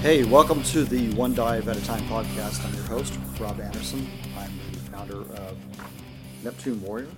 Hey, 0.00 0.24
welcome 0.24 0.62
to 0.62 0.84
the 0.84 1.12
One 1.12 1.34
Dive 1.34 1.68
at 1.68 1.76
a 1.76 1.84
Time 1.84 2.02
podcast. 2.04 2.64
I'm 2.64 2.72
your 2.72 2.84
host, 2.84 3.12
Rob 3.38 3.60
Anderson. 3.60 4.08
I'm 4.34 4.50
the 4.72 4.78
founder 4.90 5.20
of 5.34 5.58
Neptune 6.42 6.80
Warrior. 6.80 7.10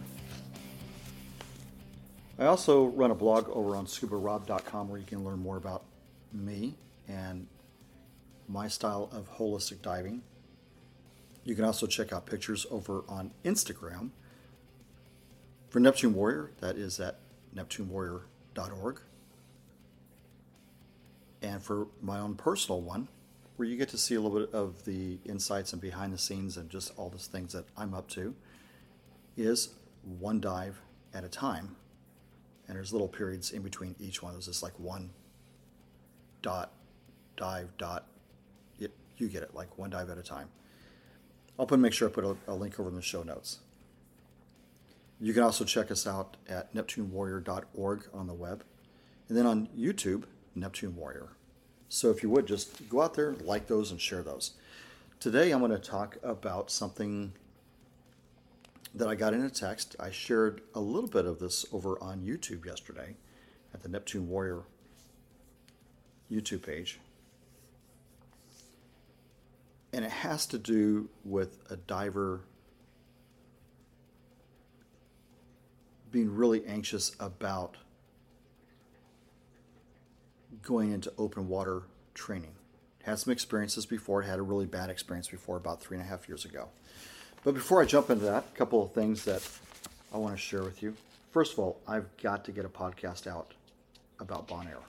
I 2.41 2.47
also 2.47 2.87
run 2.87 3.13
a 3.13 3.15
blog 3.15 3.49
over 3.51 3.77
on 3.77 3.87
scubarob.com 3.87 4.89
where 4.89 4.99
you 4.99 5.07
can 5.07 5.23
learn 5.23 5.39
more 5.39 5.57
about 5.57 5.85
me 6.33 6.75
and 7.07 7.47
my 8.49 8.67
style 8.67 9.09
of 9.13 9.33
holistic 9.37 9.81
diving. 9.81 10.23
You 11.45 11.55
can 11.55 11.65
also 11.65 11.87
check 11.87 12.13
out 12.13 12.27
pictures 12.27 12.67
over 12.69 13.05
on 13.09 13.31
Instagram 13.45 14.11
for 15.71 15.79
Neptune 15.79 16.15
Warrior. 16.15 16.51
That 16.59 16.77
is 16.77 16.99
at 16.99 17.21
neptunewarrior.org 17.55 19.03
and 21.43 21.63
for 21.63 21.89
my 22.01 22.21
own 22.21 22.35
personal 22.35 22.81
one, 22.81 23.09
where 23.57 23.69
you 23.69 23.77
get 23.77 23.89
to 23.91 23.99
see 23.99 24.15
a 24.15 24.21
little 24.21 24.39
bit 24.39 24.55
of 24.55 24.85
the 24.85 25.19
insights 25.25 25.73
and 25.73 25.83
behind 25.83 26.13
the 26.13 26.19
scenes 26.19 26.57
and 26.57 26.71
just 26.71 26.93
all 26.97 27.11
the 27.11 27.19
things 27.19 27.53
that 27.53 27.67
I'm 27.77 27.93
up 27.93 28.09
to, 28.11 28.35
is 29.37 29.71
one 30.19 30.41
dive 30.41 30.81
at 31.13 31.25
a 31.25 31.29
time. 31.29 31.77
And 32.67 32.77
there's 32.77 32.93
little 32.93 33.09
periods 33.09 33.51
in 33.51 33.63
between 33.63 33.95
each 34.01 34.23
one. 34.23 34.33
There's 34.33 34.47
just 34.47 34.63
like 34.63 34.79
one 34.79 35.11
dot, 36.41 36.73
dive, 37.37 37.69
dot. 37.77 38.07
It, 38.79 38.93
you 39.19 39.29
get 39.29 39.43
it, 39.43 39.55
like 39.55 39.77
one 39.77 39.91
dive 39.91 40.11
at 40.11 40.19
a 40.19 40.23
time. 40.23 40.49
I'll 41.59 41.67
put 41.67 41.79
make 41.79 41.93
sure 41.93 42.09
I 42.09 42.13
put 42.13 42.25
a, 42.25 42.37
a 42.47 42.55
link 42.55 42.81
over 42.81 42.89
in 42.89 42.95
the 42.95 43.03
show 43.03 43.23
notes. 43.23 43.59
You 45.21 45.33
can 45.33 45.43
also 45.43 45.65
check 45.65 45.91
us 45.91 46.07
out 46.07 46.37
at 46.49 46.75
neptunewarrior.org 46.75 48.09
on 48.13 48.27
the 48.27 48.35
web. 48.35 48.65
And 49.29 49.39
then 49.39 49.47
on 49.47 49.69
YouTube, 49.79 50.25
Neptune 50.55 50.97
Warrior. 50.97 51.31
So 51.89 52.11
if 52.11 52.23
you 52.23 52.31
would 52.31 52.47
just 52.47 52.89
go 52.89 53.03
out 53.03 53.15
there, 53.15 53.35
like 53.35 53.67
those, 53.67 53.91
and 53.91 54.01
share 54.01 54.23
those. 54.23 54.53
Today 55.21 55.51
I'm 55.51 55.61
going 55.61 55.73
to 55.73 55.79
talk 55.79 56.17
about 56.23 56.71
something 56.71 57.33
that 58.95 59.09
I 59.09 59.15
got 59.15 59.35
in 59.35 59.43
a 59.43 59.51
text. 59.51 59.97
I 60.01 60.11
shared 60.11 60.63
a 60.75 60.81
little 60.81 61.09
bit 61.09 61.27
of 61.27 61.39
this 61.39 61.65
over 61.73 62.03
on 62.03 62.21
YouTube 62.21 62.67
yesterday 62.67 63.17
at 63.73 63.83
the 63.83 63.89
Neptune 63.89 64.29
Warrior 64.29 64.63
YouTube 66.31 66.63
page. 66.63 66.99
And 69.93 70.05
it 70.05 70.11
has 70.11 70.47
to 70.47 70.59
do 70.59 71.09
with 71.25 71.59
a 71.71 71.77
diver 71.77 72.41
being 76.11 76.35
really 76.35 76.65
anxious 76.67 77.15
about 77.21 77.77
going 80.61 80.93
into 80.93 81.13
open 81.17 81.49
water 81.49 81.83
training. 82.15 82.53
Had 83.03 83.19
some 83.19 83.33
experiences 83.33 83.87
before, 83.87 84.23
had 84.23 84.39
a 84.39 84.43
really 84.43 84.67
bad 84.67 84.91
experience 84.91 85.29
before 85.29 85.57
about 85.57 85.81
three 85.81 85.97
and 85.97 86.07
a 86.07 86.09
half 86.09 86.29
years 86.29 86.45
ago. 86.45 86.69
But 87.45 87.55
before 87.55 87.83
I 87.83 87.87
jump 87.87 88.11
into 88.11 88.25
that, 88.27 88.45
a 88.55 88.57
couple 88.57 88.85
of 88.85 88.93
things 88.93 89.25
that 89.25 89.49
I 90.15 90.19
want 90.19 90.35
to 90.35 90.41
share 90.41 90.63
with 90.63 90.83
you. 90.83 90.95
First 91.33 91.55
of 91.55 91.59
all, 91.59 91.81
I've 91.89 92.07
got 92.23 92.45
to 92.45 92.53
get 92.53 92.65
a 92.65 92.69
podcast 92.69 93.27
out 93.27 93.55
about 94.21 94.47
Bonaire. 94.47 94.83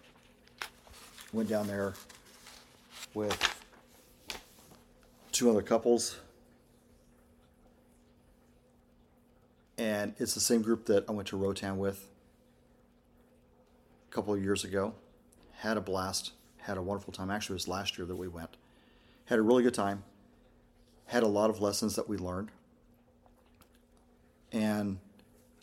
Went 1.31 1.50
down 1.50 1.67
there 1.67 1.94
with 3.14 3.61
two 5.31 5.50
other 5.50 5.64
couples. 5.64 6.17
And 9.78 10.14
it's 10.19 10.36
the 10.36 10.39
same 10.39 10.61
group 10.61 10.86
that 10.86 11.06
I 11.09 11.11
went 11.14 11.30
to 11.30 11.38
Roatan 11.38 11.80
with 11.80 12.08
a 14.11 14.14
couple 14.14 14.34
of 14.34 14.44
years 14.44 14.64
ago 14.64 14.94
had 15.64 15.78
a 15.78 15.81
blast, 15.81 16.34
had 16.57 16.75
a 16.75 16.81
wonderful 16.81 17.13
time. 17.13 17.31
Actually, 17.31 17.53
it 17.53 17.56
was 17.56 17.68
last 17.69 17.97
year 17.97 18.06
that 18.06 18.18
we 18.18 18.28
went. 18.28 18.57
Had 19.25 19.40
a 19.40 19.41
really 19.41 19.63
good 19.63 19.74
time. 19.74 20.03
Had 21.06 21.24
a 21.24 21.28
lot 21.28 21.50
of 21.50 21.62
lessons 21.62 21.96
that 21.96 22.09
we 22.09 22.18
learned. 22.18 22.51
And 24.51 25.00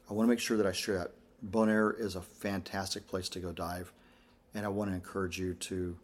I 0.09 0.15
want 0.15 0.27
to 0.27 0.31
make 0.31 0.39
sure 0.39 0.57
that 0.57 0.67
I 0.67 0.73
share 0.73 0.97
that. 0.97 1.11
Bonaire 1.51 2.01
is 2.01 2.17
a 2.17 2.23
fantastic 2.23 3.07
place 3.09 3.29
to 3.29 3.41
go 3.41 3.53
dive. 3.53 3.93
And 4.55 4.65
I 4.65 4.71
want 4.71 4.89
to 4.89 4.95
encourage 4.95 5.39
you 5.39 5.53
to 5.55 5.99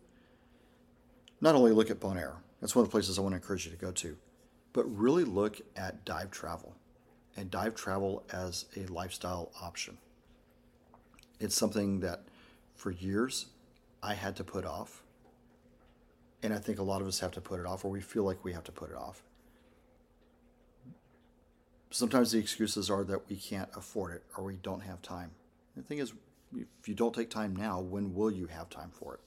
not 1.41 1.55
only 1.55 1.73
look 1.73 1.91
at 1.91 1.99
Bonaire, 1.99 2.34
that's 2.61 2.77
one 2.77 2.83
of 2.83 2.89
the 2.89 2.93
places 2.93 3.19
I 3.19 3.23
want 3.23 3.33
to 3.33 3.37
encourage 3.37 3.65
you 3.65 3.71
to 3.71 3.78
go 3.78 3.93
to, 3.93 4.15
but 4.75 4.84
really 4.84 5.25
look 5.25 5.59
at 5.75 6.05
dive 6.05 6.31
travel 6.31 6.75
and 7.34 7.51
dive 7.51 7.75
travel 7.75 8.25
as 8.31 8.67
a 8.77 8.84
lifestyle 8.93 9.53
option. 9.63 9.97
It's 11.41 11.57
something 11.57 12.01
that 12.01 12.25
for 12.75 12.91
years 12.91 13.47
I 14.03 14.15
had 14.15 14.37
to 14.37 14.45
put 14.45 14.65
off. 14.65 15.03
And 16.43 16.53
I 16.53 16.59
think 16.59 16.79
a 16.79 16.83
lot 16.83 17.01
of 17.01 17.09
us 17.09 17.21
have 17.21 17.33
to 17.33 17.41
put 17.41 17.61
it 17.61 17.67
off, 17.67 17.84
or 17.84 17.91
we 17.91 18.01
feel 18.01 18.23
like 18.23 18.45
we 18.45 18.53
have 18.53 18.65
to 18.65 18.73
put 18.73 18.91
it 18.91 18.97
off. 18.97 19.23
Sometimes 21.91 22.33
the 22.33 22.39
excuses 22.39 22.91
are 22.91 23.05
that 23.05 23.29
we 23.29 23.37
can't 23.37 23.71
afford 23.75 24.12
it 24.12 24.25
or 24.37 24.45
we 24.45 24.57
don't 24.57 24.81
have 24.81 25.01
time. 25.01 25.31
The 25.77 25.83
thing 25.83 25.99
is, 25.99 26.12
if 26.55 26.89
you 26.89 26.95
don't 26.95 27.15
take 27.15 27.31
time 27.31 27.57
now, 27.57 27.81
when 27.81 28.15
will 28.15 28.31
you 28.31 28.47
have 28.47 28.69
time 28.69 28.91
for 28.93 29.15
it? 29.15 29.21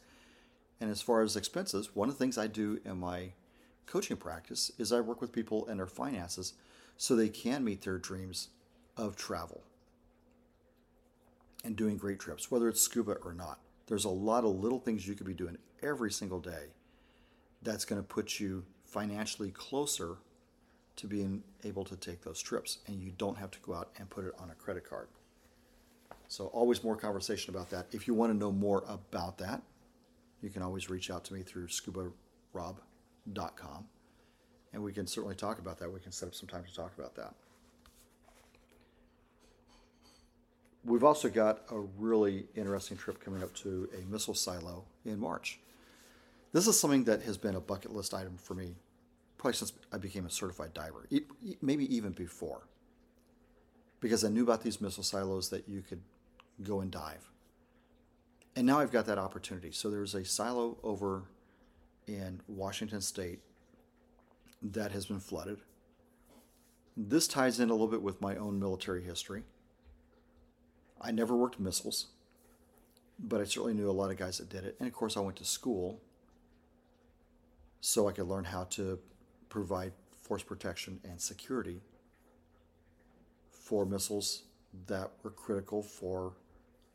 And 0.80 0.92
as 0.92 1.02
far 1.02 1.22
as 1.22 1.36
expenses, 1.36 1.96
one 1.96 2.10
of 2.10 2.16
the 2.16 2.20
things 2.20 2.38
I 2.38 2.48
do 2.48 2.80
in 2.86 3.00
my 3.00 3.32
coaching 3.86 4.18
practice 4.18 4.72
is 4.78 4.92
I 4.92 5.00
work 5.02 5.20
with 5.20 5.32
people 5.32 5.68
and 5.68 5.80
their 5.80 5.88
finances 5.88 6.54
so 6.96 7.16
they 7.16 7.30
can 7.30 7.64
meet 7.64 7.82
their 7.82 7.98
dreams 7.98 8.50
of 8.96 9.16
travel 9.16 9.64
and 11.64 11.76
doing 11.76 11.98
great 11.98 12.20
trips, 12.20 12.52
whether 12.52 12.70
it's 12.70 12.82
scuba 12.82 13.14
or 13.24 13.34
not. 13.34 13.60
There's 13.90 14.06
a 14.06 14.10
lot 14.10 14.46
of 14.46 14.52
little 14.52 14.80
things 14.80 15.08
you 15.08 15.16
could 15.16 15.26
be 15.26 15.34
doing 15.34 15.58
every 15.82 16.12
single 16.12 16.40
day 16.40 16.68
that's 17.64 17.86
going 17.86 18.00
to 18.00 18.08
put 18.08 18.40
you 18.40 18.64
financially 18.86 19.50
closer 19.50 20.18
to 20.96 21.08
being 21.08 21.44
able 21.64 21.84
to 21.86 21.96
take 21.96 22.22
those 22.22 22.40
trips. 22.40 22.78
And 22.86 23.02
you 23.02 23.12
don't 23.18 23.40
have 23.40 23.50
to 23.52 23.60
go 23.60 23.74
out 23.74 23.90
and 23.98 24.08
put 24.08 24.26
it 24.26 24.34
on 24.38 24.52
a 24.52 24.54
credit 24.54 24.88
card. 24.88 25.08
So, 26.28 26.46
always 26.48 26.84
more 26.84 26.96
conversation 26.96 27.54
about 27.54 27.72
that. 27.72 27.88
If 27.92 28.08
you 28.08 28.14
want 28.14 28.32
to 28.32 28.38
know 28.38 28.52
more 28.52 28.84
about 28.88 29.40
that, 29.40 29.64
you 30.42 30.52
can 30.52 30.62
always 30.62 30.92
reach 30.92 31.10
out 31.10 31.26
to 31.26 31.34
me 31.34 31.42
through 31.42 31.68
scubarob.com. 31.68 33.88
And 34.72 34.84
we 34.84 34.94
can 34.94 35.08
certainly 35.08 35.36
talk 35.36 35.58
about 35.58 35.80
that. 35.80 35.92
We 35.92 36.00
can 36.00 36.12
set 36.12 36.28
up 36.28 36.36
some 36.36 36.48
time 36.48 36.64
to 36.64 36.76
talk 36.76 36.92
about 36.96 37.16
that. 37.16 37.34
We've 40.86 41.04
also 41.04 41.30
got 41.30 41.64
a 41.72 41.80
really 41.80 42.46
interesting 42.56 42.98
trip 42.98 43.24
coming 43.24 43.44
up 43.44 43.54
to 43.56 43.90
a 43.98 44.06
missile 44.12 44.34
silo 44.34 44.86
in 45.06 45.20
March. 45.20 45.60
This 46.54 46.68
is 46.68 46.80
something 46.80 47.04
that 47.04 47.22
has 47.24 47.38
been 47.38 47.56
a 47.56 47.60
bucket 47.60 47.94
list 47.94 48.14
item 48.14 48.38
for 48.38 48.54
me 48.54 48.76
probably 49.40 49.56
since 49.56 49.74
I 49.92 49.98
became 49.98 50.26
a 50.26 50.30
certified 50.30 50.74
diver, 50.74 51.08
maybe 51.62 51.96
even 51.96 52.12
before. 52.12 52.68
Because 54.02 54.24
I 54.24 54.30
knew 54.30 54.44
about 54.44 54.64
these 54.64 54.80
missile 54.80 55.04
silos 55.04 55.50
that 55.50 55.68
you 55.68 55.82
could 55.82 56.02
go 56.62 56.82
and 56.82 56.92
dive. 56.92 57.30
And 58.56 58.68
now 58.68 58.80
I've 58.80 58.92
got 58.92 59.06
that 59.08 59.18
opportunity. 59.18 59.72
So 59.72 59.90
there's 59.90 60.14
a 60.14 60.26
silo 60.26 60.78
over 60.84 61.24
in 62.08 62.42
Washington 62.48 63.02
State 63.02 63.40
that 64.62 64.92
has 64.92 65.06
been 65.06 65.20
flooded. 65.20 65.60
This 66.98 67.28
ties 67.28 67.60
in 67.60 67.70
a 67.70 67.74
little 67.74 67.88
bit 67.88 68.02
with 68.02 68.20
my 68.20 68.36
own 68.36 68.60
military 68.60 69.04
history. 69.04 69.44
I 71.02 71.12
never 71.12 71.36
worked 71.36 71.60
missiles, 71.60 72.08
but 73.18 73.42
I 73.42 73.46
certainly 73.46 73.74
knew 73.74 73.90
a 73.90 73.92
lot 73.92 74.12
of 74.12 74.18
guys 74.18 74.38
that 74.38 74.50
did 74.50 74.66
it. 74.66 74.76
And 74.80 74.88
of 74.88 74.94
course, 74.94 75.16
I 75.16 75.22
went 75.22 75.38
to 75.38 75.46
school 75.46 76.02
so 77.82 78.08
I 78.08 78.12
could 78.12 78.28
learn 78.28 78.46
how 78.46 78.66
to 78.72 79.00
provide 79.48 79.94
force 80.22 80.44
protection 80.44 81.00
and 81.04 81.20
security 81.20 81.82
for 83.50 83.86
missiles 83.86 84.44
that 84.88 85.12
were 85.24 85.32
critical 85.32 85.82
for 85.82 86.34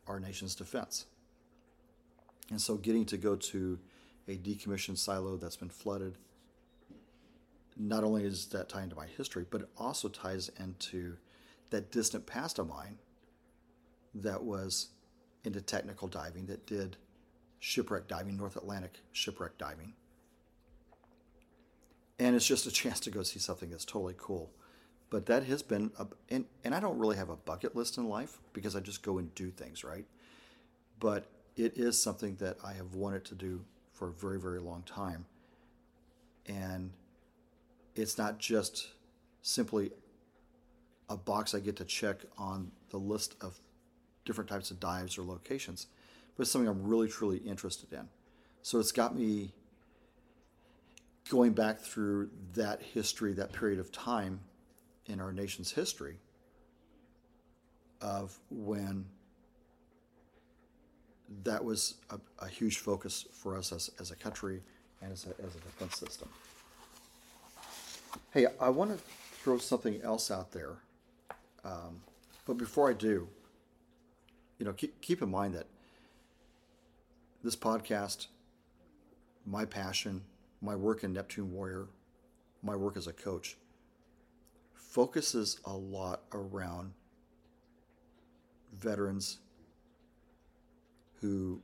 our 0.07 0.19
nation's 0.19 0.55
defense. 0.55 1.05
And 2.49 2.61
so 2.61 2.75
getting 2.75 3.05
to 3.05 3.17
go 3.17 3.35
to 3.35 3.79
a 4.27 4.37
decommissioned 4.37 4.97
silo 4.97 5.35
that's 5.37 5.55
been 5.55 5.69
flooded, 5.69 6.17
not 7.77 8.03
only 8.03 8.23
is 8.23 8.45
that 8.47 8.69
tied 8.69 8.83
into 8.83 8.95
my 8.95 9.07
history, 9.07 9.45
but 9.49 9.61
it 9.61 9.69
also 9.77 10.07
ties 10.07 10.49
into 10.59 11.17
that 11.71 11.91
distant 11.91 12.25
past 12.25 12.59
of 12.59 12.67
mine 12.67 12.99
that 14.15 14.43
was 14.43 14.89
into 15.43 15.61
technical 15.61 16.07
diving 16.07 16.45
that 16.47 16.65
did 16.65 16.97
shipwreck 17.59 18.07
diving, 18.07 18.37
North 18.37 18.55
Atlantic 18.55 18.99
shipwreck 19.11 19.57
diving. 19.57 19.93
And 22.17 22.35
it's 22.35 22.47
just 22.47 22.65
a 22.65 22.71
chance 22.81 22.99
to 23.01 23.11
go 23.11 23.23
see 23.23 23.39
something 23.39 23.69
that's 23.69 23.85
totally 23.85 24.15
cool. 24.17 24.51
But 25.09 25.27
that 25.27 25.43
has 25.43 25.61
been, 25.61 25.91
a, 25.99 26.07
and, 26.29 26.45
and 26.63 26.73
I 26.73 26.79
don't 26.79 26.97
really 26.97 27.17
have 27.17 27.29
a 27.29 27.35
bucket 27.35 27.75
list 27.75 27.97
in 27.97 28.09
life 28.09 28.39
because 28.53 28.75
I 28.75 28.79
just 28.79 29.03
go 29.03 29.17
and 29.17 29.33
do 29.35 29.51
things, 29.51 29.83
right? 29.83 30.05
But 30.99 31.27
it 31.55 31.77
is 31.77 32.01
something 32.01 32.35
that 32.37 32.57
I 32.63 32.73
have 32.73 32.95
wanted 32.95 33.23
to 33.25 33.35
do 33.35 33.61
for 33.93 34.09
a 34.09 34.11
very, 34.11 34.39
very 34.39 34.59
long 34.59 34.83
time. 34.83 35.25
And 36.47 36.91
it's 37.95 38.17
not 38.17 38.39
just 38.39 38.87
simply 39.41 39.91
a 41.09 41.15
box 41.15 41.53
I 41.53 41.59
get 41.59 41.75
to 41.77 41.85
check 41.85 42.17
on 42.37 42.71
the 42.89 42.97
list 42.97 43.35
of 43.41 43.59
different 44.25 44.49
types 44.49 44.71
of 44.71 44.79
dives 44.79 45.17
or 45.17 45.23
locations, 45.23 45.87
but 46.35 46.43
it's 46.43 46.51
something 46.51 46.67
I'm 46.67 46.83
really, 46.83 47.07
truly 47.07 47.37
interested 47.37 47.93
in. 47.93 48.09
So 48.61 48.79
it's 48.79 48.91
got 48.91 49.15
me 49.15 49.53
going 51.29 51.53
back 51.53 51.79
through 51.79 52.29
that 52.53 52.81
history, 52.81 53.33
that 53.33 53.53
period 53.53 53.79
of 53.79 53.91
time 53.91 54.39
in 55.05 55.19
our 55.19 55.31
nation's 55.31 55.71
history 55.71 56.17
of 58.01 58.37
when 58.49 59.05
that 61.43 61.63
was 61.63 61.95
a, 62.09 62.19
a 62.39 62.47
huge 62.47 62.77
focus 62.77 63.25
for 63.31 63.57
us 63.57 63.71
as, 63.71 63.89
as 63.99 64.11
a 64.11 64.15
country 64.15 64.61
and 65.01 65.11
as 65.11 65.25
a, 65.25 65.29
as 65.43 65.55
a 65.55 65.59
defense 65.59 65.97
system. 65.97 66.29
Hey, 68.31 68.47
I 68.59 68.69
want 68.69 68.91
to 68.91 68.97
throw 69.41 69.57
something 69.57 70.01
else 70.01 70.29
out 70.29 70.51
there. 70.51 70.77
Um, 71.63 72.01
but 72.45 72.57
before 72.57 72.89
I 72.89 72.93
do, 72.93 73.27
you 74.59 74.65
know, 74.65 74.73
keep, 74.73 75.01
keep 75.01 75.21
in 75.21 75.29
mind 75.29 75.53
that 75.55 75.67
this 77.43 77.55
podcast, 77.55 78.27
my 79.45 79.65
passion, 79.65 80.21
my 80.61 80.75
work 80.75 81.03
in 81.03 81.13
Neptune 81.13 81.51
Warrior, 81.51 81.87
my 82.63 82.75
work 82.75 82.97
as 82.97 83.07
a 83.07 83.13
coach, 83.13 83.57
focuses 84.73 85.59
a 85.65 85.73
lot 85.73 86.21
around 86.33 86.93
veterans 88.73 89.39
who 91.21 91.61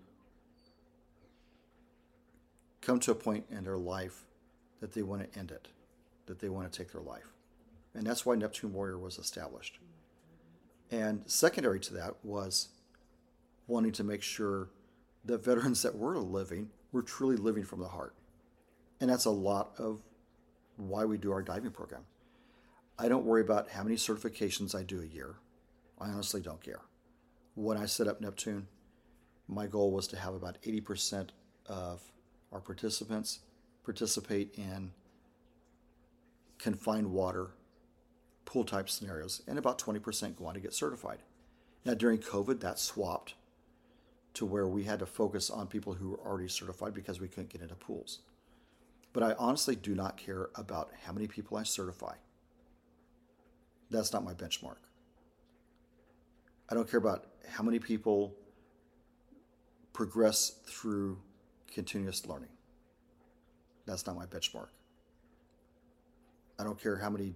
come 2.81 2.99
to 2.99 3.11
a 3.11 3.15
point 3.15 3.45
in 3.49 3.63
their 3.63 3.77
life 3.77 4.25
that 4.79 4.93
they 4.93 5.03
want 5.03 5.31
to 5.31 5.39
end 5.39 5.51
it, 5.51 5.67
that 6.25 6.39
they 6.39 6.49
want 6.49 6.71
to 6.71 6.77
take 6.77 6.91
their 6.91 7.01
life. 7.01 7.33
And 7.93 8.05
that's 8.05 8.25
why 8.25 8.35
Neptune 8.35 8.73
Warrior 8.73 8.97
was 8.97 9.17
established. 9.17 9.79
And 10.89 11.23
secondary 11.25 11.79
to 11.81 11.93
that 11.95 12.15
was 12.23 12.69
wanting 13.71 13.93
to 13.93 14.03
make 14.03 14.21
sure 14.21 14.69
that 15.23 15.43
veterans 15.43 15.81
that 15.81 15.95
were 15.95 16.17
living 16.19 16.69
were 16.91 17.01
truly 17.01 17.37
living 17.37 17.63
from 17.63 17.79
the 17.79 17.87
heart. 17.87 18.13
And 18.99 19.09
that's 19.09 19.25
a 19.25 19.31
lot 19.31 19.71
of 19.77 20.01
why 20.75 21.05
we 21.05 21.17
do 21.17 21.31
our 21.31 21.41
diving 21.41 21.71
program. 21.71 22.01
I 22.99 23.07
don't 23.07 23.25
worry 23.25 23.41
about 23.41 23.69
how 23.69 23.83
many 23.83 23.95
certifications 23.95 24.75
I 24.75 24.83
do 24.83 25.01
a 25.01 25.05
year. 25.05 25.35
I 25.99 26.09
honestly 26.09 26.41
don't 26.41 26.61
care. 26.61 26.81
When 27.55 27.77
I 27.77 27.85
set 27.85 28.07
up 28.07 28.19
Neptune, 28.19 28.67
my 29.47 29.67
goal 29.67 29.91
was 29.91 30.07
to 30.07 30.17
have 30.17 30.33
about 30.33 30.57
80% 30.63 31.29
of 31.67 32.01
our 32.51 32.59
participants 32.59 33.39
participate 33.83 34.53
in 34.57 34.91
confined 36.59 37.11
water 37.11 37.51
pool 38.45 38.63
type 38.65 38.89
scenarios, 38.89 39.41
and 39.47 39.57
about 39.57 39.79
20% 39.79 40.35
go 40.35 40.45
on 40.45 40.55
to 40.55 40.59
get 40.59 40.73
certified. 40.73 41.19
Now, 41.85 41.93
during 41.93 42.19
COVID, 42.19 42.59
that 42.59 42.79
swapped 42.79 43.35
to 44.33 44.45
where 44.45 44.67
we 44.67 44.83
had 44.83 44.99
to 44.99 45.05
focus 45.05 45.49
on 45.49 45.67
people 45.67 45.93
who 45.93 46.09
were 46.09 46.19
already 46.19 46.47
certified 46.47 46.93
because 46.93 47.19
we 47.19 47.27
couldn't 47.27 47.49
get 47.49 47.61
into 47.61 47.75
pools. 47.75 48.19
But 49.13 49.23
I 49.23 49.33
honestly 49.37 49.75
do 49.75 49.93
not 49.93 50.17
care 50.17 50.49
about 50.55 50.91
how 51.05 51.11
many 51.11 51.27
people 51.27 51.57
I 51.57 51.63
certify. 51.63 52.15
That's 53.89 54.13
not 54.13 54.23
my 54.23 54.33
benchmark. 54.33 54.77
I 56.69 56.75
don't 56.75 56.89
care 56.89 56.99
about 56.99 57.25
how 57.49 57.63
many 57.63 57.79
people 57.79 58.33
progress 59.91 60.59
through 60.65 61.17
continuous 61.73 62.25
learning. 62.25 62.49
That's 63.85 64.07
not 64.07 64.15
my 64.15 64.25
benchmark. 64.25 64.69
I 66.57 66.63
don't 66.63 66.79
care 66.81 66.97
how 66.97 67.09
many 67.09 67.35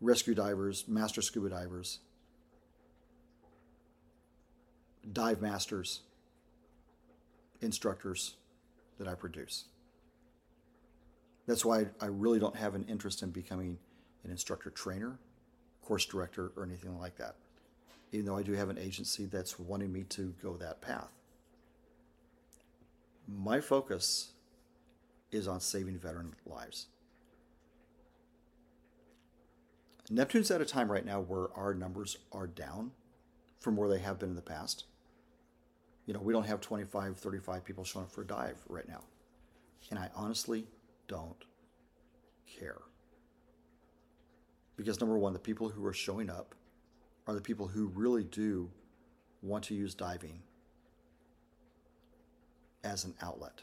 rescue 0.00 0.34
divers, 0.34 0.88
master 0.88 1.22
scuba 1.22 1.50
divers, 1.50 2.00
dive 5.12 5.42
masters, 5.42 6.00
instructors 7.60 8.36
that 8.98 9.08
I 9.08 9.14
produce. 9.14 9.64
That's 11.46 11.64
why 11.64 11.86
I 12.00 12.06
really 12.06 12.38
don't 12.38 12.56
have 12.56 12.74
an 12.74 12.84
interest 12.88 13.22
in 13.22 13.30
becoming 13.30 13.78
an 14.24 14.30
instructor 14.30 14.70
trainer, 14.70 15.18
course 15.82 16.06
director, 16.06 16.52
or 16.56 16.64
anything 16.64 16.98
like 16.98 17.16
that, 17.16 17.36
even 18.12 18.26
though 18.26 18.36
I 18.36 18.42
do 18.42 18.52
have 18.52 18.70
an 18.70 18.78
agency 18.78 19.26
that's 19.26 19.58
wanting 19.58 19.92
me 19.92 20.04
to 20.04 20.34
go 20.42 20.56
that 20.56 20.80
path. 20.80 21.12
My 23.28 23.60
focus 23.60 24.32
is 25.30 25.48
on 25.48 25.60
saving 25.60 25.98
veteran 25.98 26.34
lives. 26.46 26.86
Neptune's 30.10 30.50
at 30.50 30.60
a 30.60 30.66
time 30.66 30.92
right 30.92 31.04
now 31.04 31.20
where 31.20 31.48
our 31.56 31.74
numbers 31.74 32.18
are 32.30 32.46
down 32.46 32.92
from 33.58 33.76
where 33.76 33.88
they 33.88 33.98
have 33.98 34.18
been 34.18 34.30
in 34.30 34.36
the 34.36 34.42
past. 34.42 34.84
You 36.06 36.14
know, 36.14 36.20
we 36.20 36.32
don't 36.32 36.46
have 36.46 36.60
25, 36.60 37.16
35 37.16 37.64
people 37.64 37.84
showing 37.84 38.04
up 38.04 38.12
for 38.12 38.22
a 38.22 38.26
dive 38.26 38.58
right 38.68 38.88
now. 38.88 39.02
And 39.90 39.98
I 39.98 40.10
honestly 40.14 40.66
don't 41.08 41.44
care. 42.46 42.80
Because 44.76 45.00
number 45.00 45.18
one, 45.18 45.32
the 45.32 45.38
people 45.38 45.68
who 45.68 45.84
are 45.84 45.92
showing 45.92 46.28
up 46.28 46.54
are 47.26 47.34
the 47.34 47.40
people 47.40 47.68
who 47.68 47.86
really 47.94 48.24
do 48.24 48.70
want 49.42 49.64
to 49.64 49.74
use 49.74 49.94
diving 49.94 50.40
as 52.82 53.04
an 53.04 53.14
outlet, 53.22 53.62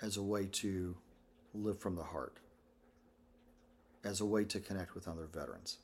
as 0.00 0.16
a 0.16 0.22
way 0.22 0.46
to 0.46 0.96
live 1.54 1.78
from 1.78 1.96
the 1.96 2.02
heart 2.02 2.38
as 4.04 4.20
a 4.20 4.24
way 4.24 4.44
to 4.44 4.60
connect 4.60 4.94
with 4.94 5.08
other 5.08 5.28
veterans, 5.32 5.78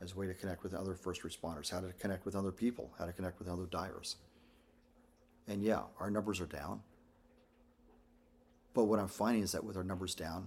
as 0.00 0.12
a 0.12 0.16
way 0.16 0.26
to 0.26 0.34
connect 0.34 0.62
with 0.62 0.74
other 0.74 0.94
first 0.94 1.22
responders, 1.22 1.70
how 1.70 1.80
to 1.80 1.92
connect 1.98 2.24
with 2.24 2.34
other 2.34 2.52
people, 2.52 2.90
how 2.98 3.06
to 3.06 3.12
connect 3.12 3.38
with 3.38 3.48
other 3.48 3.66
divers. 3.66 4.16
And 5.46 5.62
yeah, 5.62 5.82
our 5.98 6.10
numbers 6.10 6.40
are 6.40 6.46
down. 6.46 6.80
But 8.72 8.84
what 8.84 8.98
I'm 8.98 9.08
finding 9.08 9.42
is 9.42 9.52
that 9.52 9.64
with 9.64 9.76
our 9.76 9.84
numbers 9.84 10.14
down, 10.14 10.46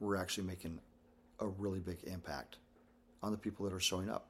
we're 0.00 0.16
actually 0.16 0.46
making 0.46 0.78
a 1.40 1.46
really 1.46 1.80
big 1.80 1.98
impact 2.04 2.56
on 3.22 3.32
the 3.32 3.38
people 3.38 3.64
that 3.66 3.74
are 3.74 3.80
showing 3.80 4.08
up. 4.08 4.28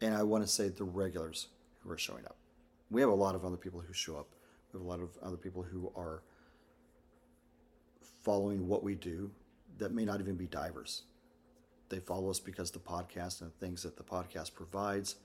And 0.00 0.14
I 0.14 0.22
want 0.22 0.42
to 0.42 0.48
say 0.48 0.68
the 0.68 0.84
regulars 0.84 1.48
who 1.80 1.90
are 1.90 1.98
showing 1.98 2.24
up. 2.24 2.36
We 2.90 3.00
have 3.00 3.10
a 3.10 3.14
lot 3.14 3.34
of 3.34 3.44
other 3.44 3.56
people 3.56 3.80
who 3.80 3.92
show 3.92 4.16
up. 4.16 4.28
We 4.72 4.78
have 4.78 4.86
a 4.86 4.88
lot 4.88 5.00
of 5.00 5.10
other 5.22 5.36
people 5.36 5.62
who 5.62 5.92
are 5.94 6.22
following 8.22 8.66
what 8.66 8.82
we 8.82 8.94
do 8.94 9.30
that 9.78 9.92
may 9.92 10.04
not 10.04 10.20
even 10.20 10.34
be 10.34 10.46
divers. 10.46 11.02
They 11.92 12.00
follow 12.00 12.30
us 12.30 12.40
because 12.40 12.70
the 12.70 12.78
podcast 12.78 13.42
and 13.42 13.50
the 13.50 13.66
things 13.66 13.82
that 13.82 13.98
the 13.98 14.02
podcast 14.02 14.54
provides 14.54 15.16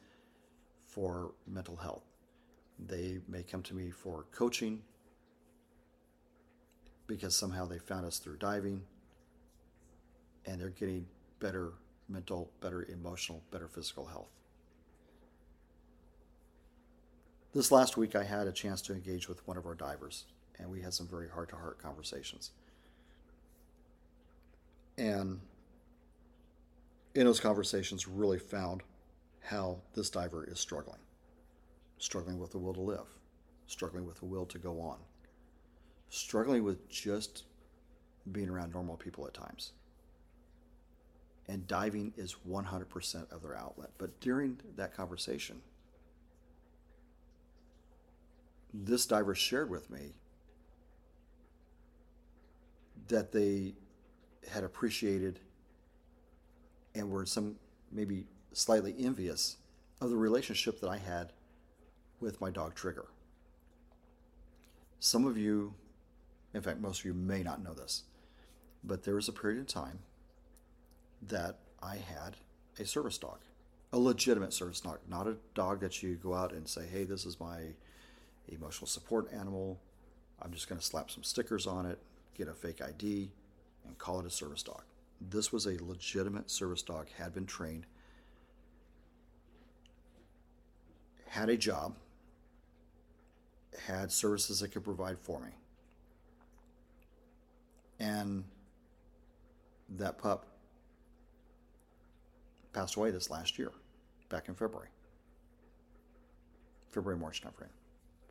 for 0.86 1.32
mental 1.48 1.78
health. 1.78 2.04
They 2.78 3.20
may 3.26 3.44
come 3.44 3.64
to 3.64 3.74
me 3.74 3.90
for 3.90 4.26
coaching 4.34 4.82
because 7.08 7.38
somehow 7.38 7.68
they 7.68 7.78
found 7.78 8.06
us 8.06 8.20
through 8.20 8.36
diving 8.40 8.82
and 10.46 10.60
they're 10.60 10.68
getting 10.68 11.06
better 11.40 11.72
mental, 12.10 12.52
better 12.60 12.86
emotional, 12.92 13.42
better 13.50 13.70
physical 13.70 14.06
health. 14.06 14.28
This 17.56 17.72
last 17.72 17.96
week, 17.96 18.14
I 18.14 18.26
had 18.26 18.46
a 18.46 18.52
chance 18.52 18.82
to 18.84 18.94
engage 18.94 19.30
with 19.30 19.48
one 19.48 19.56
of 19.56 19.66
our 19.66 19.74
divers, 19.74 20.26
and 20.60 20.70
we 20.70 20.82
had 20.82 20.94
some 20.94 21.08
very 21.08 21.30
heart 21.30 21.48
to 21.50 21.56
heart 21.56 21.82
conversations. 21.82 22.52
And 24.98 25.40
in 27.18 27.26
those 27.26 27.40
conversations, 27.40 28.08
really 28.08 28.38
found 28.38 28.84
how 29.42 29.80
this 29.96 30.12
diver 30.12 30.46
is 30.48 30.60
struggling. 30.60 31.00
Struggling 31.98 32.38
with 32.38 32.52
the 32.52 32.60
will 32.60 32.76
to 32.76 32.80
live, 32.80 33.08
struggling 33.66 34.06
with 34.06 34.20
the 34.20 34.26
will 34.26 34.46
to 34.46 34.60
go 34.60 34.80
on, 34.80 35.00
struggling 36.10 36.64
with 36.64 36.88
just 36.90 37.46
being 38.32 38.50
around 38.50 38.72
normal 38.72 38.98
people 38.98 39.26
at 39.26 39.34
times. 39.34 39.72
And 41.48 41.66
diving 41.66 42.14
is 42.18 42.36
100% 42.48 43.32
of 43.32 43.42
their 43.42 43.58
outlet. 43.58 43.90
But 43.98 44.20
during 44.20 44.60
that 44.76 44.96
conversation, 44.96 45.62
this 48.72 49.08
diver 49.08 49.34
shared 49.34 49.72
with 49.72 49.90
me 49.90 50.14
that 53.08 53.32
they 53.32 53.74
had 54.52 54.64
appreciated 54.64 55.40
and 56.98 57.10
were 57.10 57.26
some 57.26 57.56
maybe 57.92 58.26
slightly 58.54 58.96
envious 59.00 59.58
of 60.02 60.10
the 60.10 60.18
relationship 60.18 60.80
that 60.82 60.90
I 60.90 60.98
had 60.98 61.32
with 62.20 62.42
my 62.42 62.50
dog 62.50 62.76
Trigger. 62.76 63.06
Some 65.00 65.26
of 65.26 65.38
you, 65.38 65.74
in 66.54 66.62
fact, 66.62 66.80
most 66.80 67.00
of 67.00 67.06
you 67.06 67.14
may 67.14 67.44
not 67.44 67.64
know 67.64 67.74
this, 67.74 68.04
but 68.84 69.04
there 69.04 69.16
was 69.16 69.28
a 69.28 69.34
period 69.34 69.60
of 69.60 69.68
time 69.68 70.00
that 71.22 71.58
I 71.82 71.96
had 71.96 72.38
a 72.80 72.86
service 72.86 73.18
dog, 73.18 73.40
a 73.94 74.00
legitimate 74.00 74.54
service 74.54 74.82
dog, 74.82 75.00
not 75.08 75.28
a 75.28 75.38
dog 75.54 75.82
that 75.82 76.02
you 76.02 76.16
go 76.16 76.34
out 76.34 76.52
and 76.52 76.68
say, 76.68 76.86
hey, 76.92 77.04
this 77.04 77.26
is 77.26 77.40
my 77.40 77.60
emotional 78.50 78.88
support 78.88 79.32
animal. 79.32 79.80
I'm 80.42 80.52
just 80.52 80.70
going 80.70 80.80
to 80.80 80.86
slap 80.86 81.12
some 81.12 81.24
stickers 81.24 81.68
on 81.68 81.86
it, 81.86 82.00
get 82.38 82.48
a 82.48 82.54
fake 82.54 82.82
ID, 82.82 83.30
and 83.86 83.98
call 83.98 84.20
it 84.20 84.26
a 84.26 84.30
service 84.30 84.64
dog. 84.64 84.84
This 85.20 85.52
was 85.52 85.66
a 85.66 85.84
legitimate 85.84 86.50
service 86.52 86.82
dog, 86.82 87.08
had 87.18 87.34
been 87.34 87.46
trained, 87.46 87.86
had 91.28 91.50
a 91.50 91.58
job, 91.58 91.96
had 93.86 94.12
services 94.12 94.62
it 94.62 94.70
could 94.70 94.84
provide 94.84 95.20
for 95.20 95.40
me. 95.40 95.50
And 98.00 98.44
that 99.90 100.18
pup 100.18 100.46
passed 102.74 102.96
away 102.96 103.12
this 103.12 103.30
last 103.30 103.58
year, 103.58 103.72
back 104.30 104.48
in 104.50 104.56
February. 104.56 104.90
February, 106.92 107.20
March 107.20 107.42
timeframe. 107.42 107.70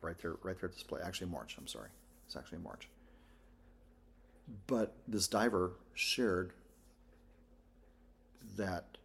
Right 0.01 0.17
there, 0.19 0.35
right 0.43 0.57
there 0.59 0.69
at 0.69 0.75
display. 0.75 1.01
Actually, 1.03 1.27
March, 1.27 1.55
I'm 1.57 1.67
sorry. 1.67 1.89
It's 2.25 2.35
actually 2.35 2.59
March. 2.59 2.87
But 4.67 4.95
this 5.07 5.27
diver 5.27 5.73
shared 5.93 6.53
that 8.55 8.97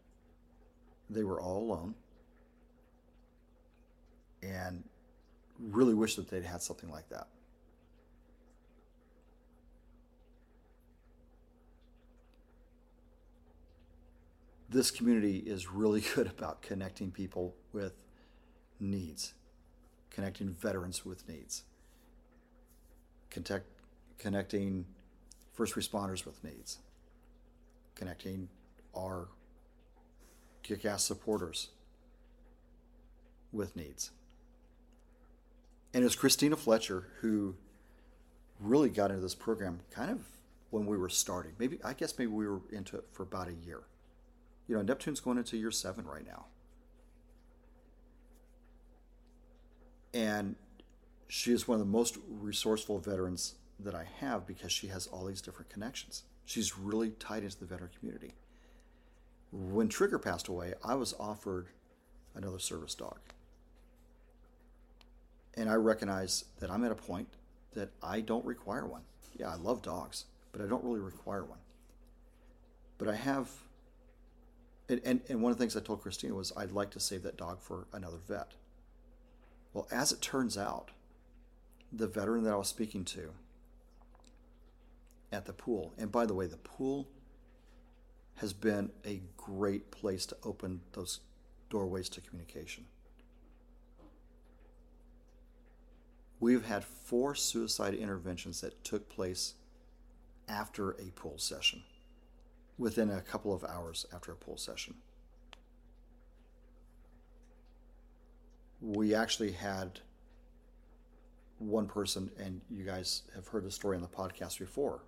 they 1.11 1.25
were 1.25 1.41
all 1.41 1.59
alone 1.59 1.95
and 4.43 4.85
really 5.59 5.95
wish 5.95 6.17
that 6.17 6.29
they'd 6.29 6.45
had 6.45 6.63
something 6.63 6.91
like 6.91 7.09
that. 7.11 7.29
This 14.69 14.91
community 14.91 15.37
is 15.39 15.69
really 15.71 16.01
good 16.15 16.27
about 16.27 16.63
connecting 16.63 17.11
people 17.11 17.55
with 17.73 17.93
needs, 18.81 19.35
connecting 20.11 20.49
veterans 20.49 21.05
with 21.05 21.29
needs, 21.29 21.65
connect, 23.31 23.67
connecting 24.19 24.87
first 25.53 25.75
responders 25.75 26.25
with 26.25 26.43
needs, 26.43 26.79
connecting 27.95 28.49
our 28.95 29.29
kick 30.63 30.85
ass 30.85 31.05
supporters 31.05 31.69
with 33.53 33.77
needs. 33.77 34.11
And 35.95 36.03
it 36.03 36.05
was 36.05 36.17
Christina 36.17 36.57
Fletcher 36.57 37.09
who 37.21 37.55
really 38.59 38.89
got 38.89 39.11
into 39.11 39.23
this 39.23 39.35
program 39.35 39.81
kind 39.91 40.11
of 40.11 40.21
when 40.71 40.87
we 40.87 40.97
were 40.97 41.09
starting. 41.09 41.53
Maybe, 41.59 41.79
I 41.85 41.93
guess 41.93 42.19
maybe 42.19 42.31
we 42.31 42.47
were 42.47 42.61
into 42.71 42.97
it 42.97 43.05
for 43.13 43.25
about 43.25 43.49
a 43.49 43.53
year. 43.53 43.81
You 44.69 44.77
know, 44.77 44.83
Neptune's 44.83 45.21
going 45.21 45.39
into 45.39 45.57
year 45.57 45.71
seven 45.71 46.07
right 46.07 46.25
now. 46.25 46.47
And 50.15 50.57
she 51.29 51.53
is 51.53 51.67
one 51.67 51.81
of 51.81 51.87
the 51.87 51.91
most 51.91 52.19
resourceful 52.29 52.99
veterans 52.99 53.55
that 53.81 53.95
I 53.95 54.07
have 54.21 54.47
because 54.47 54.73
she 54.73 54.87
has 54.89 55.07
all 55.07 55.25
these 55.25 55.43
different 55.43 55.71
connections. 55.71 56.23
She's 56.45 56.79
really 56.79 57.11
tied 57.11 57.43
into 57.43 57.59
the 57.59 57.67
veteran 57.67 57.91
community. 57.99 58.35
When 59.53 59.89
Trigger 59.89 60.19
passed 60.19 60.49
away, 60.49 60.73
I 60.83 60.95
was 60.95 61.15
offered 61.21 61.69
another 62.35 62.59
service 62.59 62.95
dog. 62.95 63.19
And 65.55 65.69
I 65.69 65.75
recognize 65.75 66.47
that 66.61 66.71
I'm 66.71 66.85
at 66.85 66.91
a 66.91 66.97
point 66.97 67.29
that 67.75 67.91
I 68.03 68.21
don't 68.21 68.45
require 68.45 68.87
one. 68.87 69.03
Yeah, 69.39 69.51
I 69.51 69.57
love 69.57 69.83
dogs, 69.83 70.25
but 70.53 70.63
I 70.63 70.67
don't 70.67 70.83
really 70.83 71.01
require 71.01 71.45
one. 71.45 71.59
But 72.97 73.09
I 73.09 73.15
have, 73.15 73.51
and, 74.89 75.01
and, 75.05 75.21
and 75.29 75.43
one 75.43 75.53
of 75.53 75.59
the 75.59 75.63
things 75.63 75.77
I 75.77 75.81
told 75.81 76.01
Christina 76.01 76.35
was 76.35 76.53
I'd 76.57 76.73
like 76.73 76.91
to 76.93 77.01
save 77.01 77.23
that 77.25 77.37
dog 77.37 77.61
for 77.61 77.87
another 77.93 78.19
vet. 78.27 78.53
Well, 79.75 79.87
as 79.91 80.13
it 80.13 80.23
turns 80.23 80.57
out, 80.57 80.91
the 81.93 82.07
veteran 82.07 82.45
that 82.45 82.53
I 82.53 82.57
was 82.57 82.69
speaking 82.69 83.05
to 83.07 83.33
at 85.31 85.45
the 85.45 85.53
pool, 85.53 85.93
and 85.99 86.11
by 86.11 86.25
the 86.25 86.35
way, 86.35 86.47
the 86.47 86.57
pool 86.57 87.09
has 88.37 88.53
been 88.53 88.91
a 89.07 89.23
great 89.37 89.91
place 89.91 90.27
to 90.27 90.37
open 90.43 90.81
those 90.93 91.21
doorways 91.71 92.09
to 92.11 92.21
communication. 92.21 92.87
We've 96.41 96.65
had 96.65 96.83
four 96.83 97.35
suicide 97.35 97.95
interventions 97.95 98.61
that 98.63 98.83
took 98.83 99.09
place 99.09 99.55
after 100.49 100.91
a 100.93 101.11
pool 101.15 101.39
session, 101.39 101.85
within 102.77 103.11
a 103.11 103.21
couple 103.21 103.55
of 103.55 103.63
hours 103.63 104.07
after 104.13 104.33
a 104.33 104.37
pool 104.37 104.57
session. 104.57 104.95
We 108.81 109.15
actually 109.15 109.53
had 109.53 110.01
one 111.59 111.87
person, 111.87 112.33
and 112.39 112.61
you 112.69 112.83
guys 112.83 113.23
have 113.37 113.47
heard 113.47 113.65
the 113.65 113.71
story 113.71 113.95
on 113.95 114.03
the 114.03 114.09
podcast 114.09 114.59
before 114.59 115.03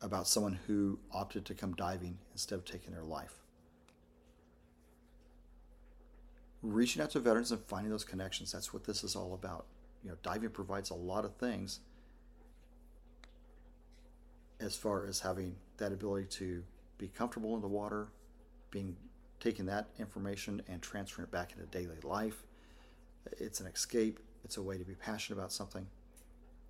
about 0.00 0.28
someone 0.28 0.58
who 0.66 0.98
opted 1.12 1.44
to 1.46 1.54
come 1.54 1.74
diving 1.74 2.18
instead 2.32 2.56
of 2.56 2.64
taking 2.64 2.92
their 2.92 3.04
life. 3.04 3.34
Reaching 6.62 7.02
out 7.02 7.10
to 7.10 7.20
veterans 7.20 7.52
and 7.52 7.62
finding 7.64 7.90
those 7.90 8.04
connections, 8.04 8.52
that's 8.52 8.72
what 8.72 8.84
this 8.84 9.04
is 9.04 9.14
all 9.16 9.34
about. 9.34 9.66
You 10.02 10.10
know, 10.10 10.16
diving 10.22 10.50
provides 10.50 10.90
a 10.90 10.94
lot 10.94 11.24
of 11.24 11.34
things 11.36 11.80
as 14.60 14.76
far 14.76 15.06
as 15.06 15.20
having 15.20 15.54
that 15.76 15.92
ability 15.92 16.26
to 16.26 16.62
be 16.98 17.08
comfortable 17.08 17.54
in 17.54 17.62
the 17.62 17.68
water, 17.68 18.08
being 18.70 18.96
taking 19.40 19.66
that 19.66 19.86
information 19.98 20.60
and 20.68 20.82
transferring 20.82 21.24
it 21.24 21.30
back 21.30 21.52
into 21.52 21.64
daily 21.66 22.00
life. 22.02 22.42
It's 23.38 23.60
an 23.60 23.66
escape, 23.66 24.18
it's 24.44 24.56
a 24.56 24.62
way 24.62 24.78
to 24.78 24.84
be 24.84 24.94
passionate 24.94 25.38
about 25.38 25.52
something. 25.52 25.86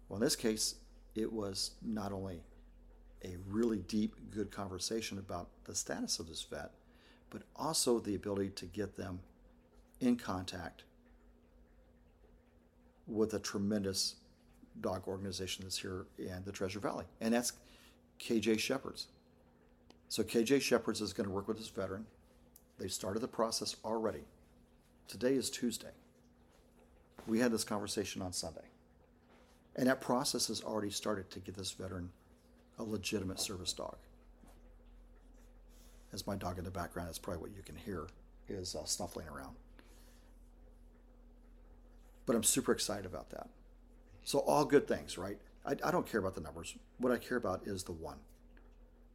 Well, 0.08 0.18
in 0.18 0.23
this 0.23 0.37
case, 0.37 0.75
it 1.14 1.32
was 1.32 1.73
not 1.82 2.12
only 2.12 2.42
a 3.25 3.37
really 3.48 3.78
deep, 3.78 4.14
good 4.30 4.50
conversation 4.50 5.18
about 5.18 5.48
the 5.64 5.75
status 5.75 6.18
of 6.18 6.28
this 6.28 6.42
vet, 6.42 6.72
but 7.30 7.42
also 7.56 7.98
the 7.98 8.14
ability 8.14 8.50
to 8.50 8.66
get 8.66 8.96
them 8.96 9.20
in 10.00 10.16
contact 10.16 10.84
with 13.06 13.34
a 13.34 13.38
tremendous 13.38 14.16
dog 14.80 15.08
organization 15.08 15.64
that's 15.64 15.78
here 15.78 16.06
in 16.18 16.42
the 16.44 16.52
Treasure 16.52 16.78
Valley, 16.78 17.04
and 17.20 17.34
that's 17.34 17.52
KJ 18.20 18.58
Shepherds. 18.58 19.08
So 20.08 20.22
KJ 20.22 20.60
Shepherds 20.60 21.00
is 21.00 21.12
going 21.12 21.28
to 21.28 21.34
work 21.34 21.48
with 21.48 21.58
this 21.58 21.68
veteran. 21.68 22.06
They've 22.78 22.92
started 22.92 23.20
the 23.20 23.28
process 23.28 23.76
already. 23.84 24.22
Today 25.08 25.34
is 25.34 25.50
Tuesday. 25.50 25.92
We 27.26 27.40
had 27.40 27.52
this 27.52 27.64
conversation 27.64 28.22
on 28.22 28.32
Sunday. 28.32 28.64
And 29.76 29.87
that 29.87 30.00
process 30.00 30.48
has 30.48 30.62
already 30.62 30.90
started 30.90 31.30
to 31.30 31.40
get 31.40 31.56
this 31.56 31.72
veteran 31.72 32.10
a 32.78 32.85
legitimate 32.85 33.40
service 33.40 33.73
dog. 33.73 33.97
As 36.12 36.26
my 36.26 36.37
dog 36.37 36.58
in 36.58 36.64
the 36.64 36.70
background, 36.70 37.08
that's 37.08 37.18
probably 37.18 37.42
what 37.42 37.56
you 37.56 37.62
can 37.62 37.76
hear, 37.76 38.06
is 38.49 38.75
uh, 38.75 38.85
snuffling 38.85 39.28
around. 39.28 39.56
But 42.25 42.37
I'm 42.37 42.42
super 42.42 42.73
excited 42.73 43.06
about 43.06 43.30
that. 43.30 43.49
So, 44.25 44.40
all 44.40 44.64
good 44.64 44.87
things, 44.87 45.18
right? 45.18 45.38
I, 45.66 45.73
I 45.85 45.90
don't 45.90 46.06
care 46.06 46.20
about 46.20 46.35
the 46.35 46.40
numbers. 46.40 46.76
What 46.99 47.12
I 47.12 47.16
care 47.16 47.37
about 47.37 47.66
is 47.66 47.85
the 47.85 47.92
one, 47.92 48.18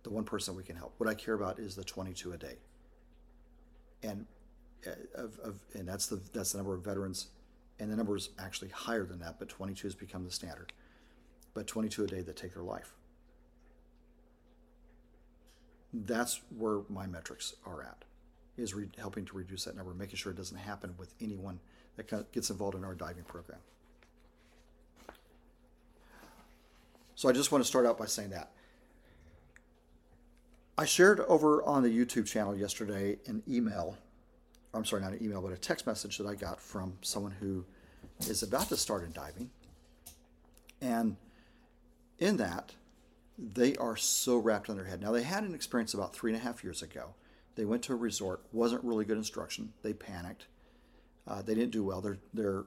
the 0.04 0.10
one 0.10 0.24
person 0.24 0.56
we 0.56 0.64
can 0.64 0.76
help. 0.76 0.94
What 0.98 1.10
I 1.10 1.14
care 1.14 1.34
about 1.34 1.60
is 1.60 1.76
the 1.76 1.84
22 1.84 2.34
a 2.34 2.38
day. 2.38 2.58
And 4.02 4.26
uh, 4.86 4.92
of, 5.16 5.40
of, 5.40 5.60
and 5.74 5.88
that's 5.88 6.08
the 6.08 6.20
that's 6.34 6.52
the 6.52 6.58
number 6.58 6.74
of 6.74 6.84
veterans, 6.84 7.28
and 7.80 7.92
the 7.92 7.96
number 7.96 8.16
is 8.16 8.30
actually 8.38 8.70
higher 8.70 9.06
than 9.06 9.20
that, 9.20 9.40
but 9.40 9.50
22 9.50 9.88
has 9.88 9.96
become 9.96 10.26
the 10.26 10.32
standard. 10.32 10.74
But 11.54 11.68
22 11.68 12.04
a 12.04 12.08
day 12.08 12.22
that 12.22 12.36
take 12.36 12.54
their 12.54 12.64
life 12.64 12.94
that's 15.94 16.42
where 16.58 16.82
my 16.90 17.06
metrics 17.06 17.56
are 17.66 17.82
at 17.84 18.04
is 18.58 18.74
re- 18.74 18.90
helping 18.98 19.26
to 19.26 19.38
reduce 19.38 19.66
that 19.66 19.76
number 19.76 19.94
making 19.94 20.16
sure 20.16 20.32
it 20.32 20.36
doesn't 20.38 20.58
happen 20.58 20.94
with 20.98 21.14
anyone 21.22 21.60
that 21.96 22.32
gets 22.32 22.50
involved 22.50 22.76
in 22.76 22.84
our 22.84 22.96
diving 22.96 23.24
program. 23.24 23.60
So 27.16 27.30
i 27.30 27.32
just 27.32 27.52
want 27.52 27.64
to 27.64 27.68
start 27.68 27.86
out 27.86 27.98
by 27.98 28.06
saying 28.06 28.32
that. 28.32 28.52
I 30.78 30.86
shared 30.86 31.20
over 31.22 31.64
on 31.64 31.84
the 31.84 31.90
youtube 31.90 32.26
channel 32.26 32.56
yesterday 32.56 33.18
an 33.28 33.44
email 33.48 33.96
i'm 34.74 34.84
sorry 34.84 35.04
not 35.04 35.12
an 35.12 35.24
email 35.24 35.40
but 35.40 35.52
a 35.52 35.58
text 35.58 35.86
message 35.86 36.18
that 36.18 36.26
i 36.26 36.34
got 36.34 36.60
from 36.60 36.98
someone 37.02 37.32
who 37.40 37.64
is 38.30 38.44
about 38.44 38.70
to 38.70 38.78
start 38.78 39.04
in 39.04 39.12
diving. 39.12 39.50
And 40.82 41.18
in 42.20 42.38
that 42.38 42.74
they 43.38 43.76
are 43.78 43.98
so 43.98 44.38
wrapped 44.38 44.70
on 44.70 44.76
their 44.76 44.86
head. 44.86 45.02
Now, 45.02 45.12
they 45.12 45.24
had 45.24 45.44
an 45.44 45.56
experience 45.56 45.94
about 45.94 46.16
three 46.16 46.32
and 46.32 46.40
a 46.40 46.44
half 46.44 46.64
years 46.64 46.82
ago. 46.82 47.16
They 47.56 47.66
went 47.66 47.84
to 47.84 47.94
a 47.94 47.96
resort, 47.96 48.42
wasn't 48.52 48.84
really 48.84 49.06
good 49.06 49.18
instruction. 49.18 49.74
They 49.82 49.94
panicked. 49.94 50.48
Uh, 51.28 51.42
they 51.42 51.56
didn't 51.56 51.72
do 51.72 51.84
well. 51.84 52.02
Their 52.02 52.18
their 52.34 52.64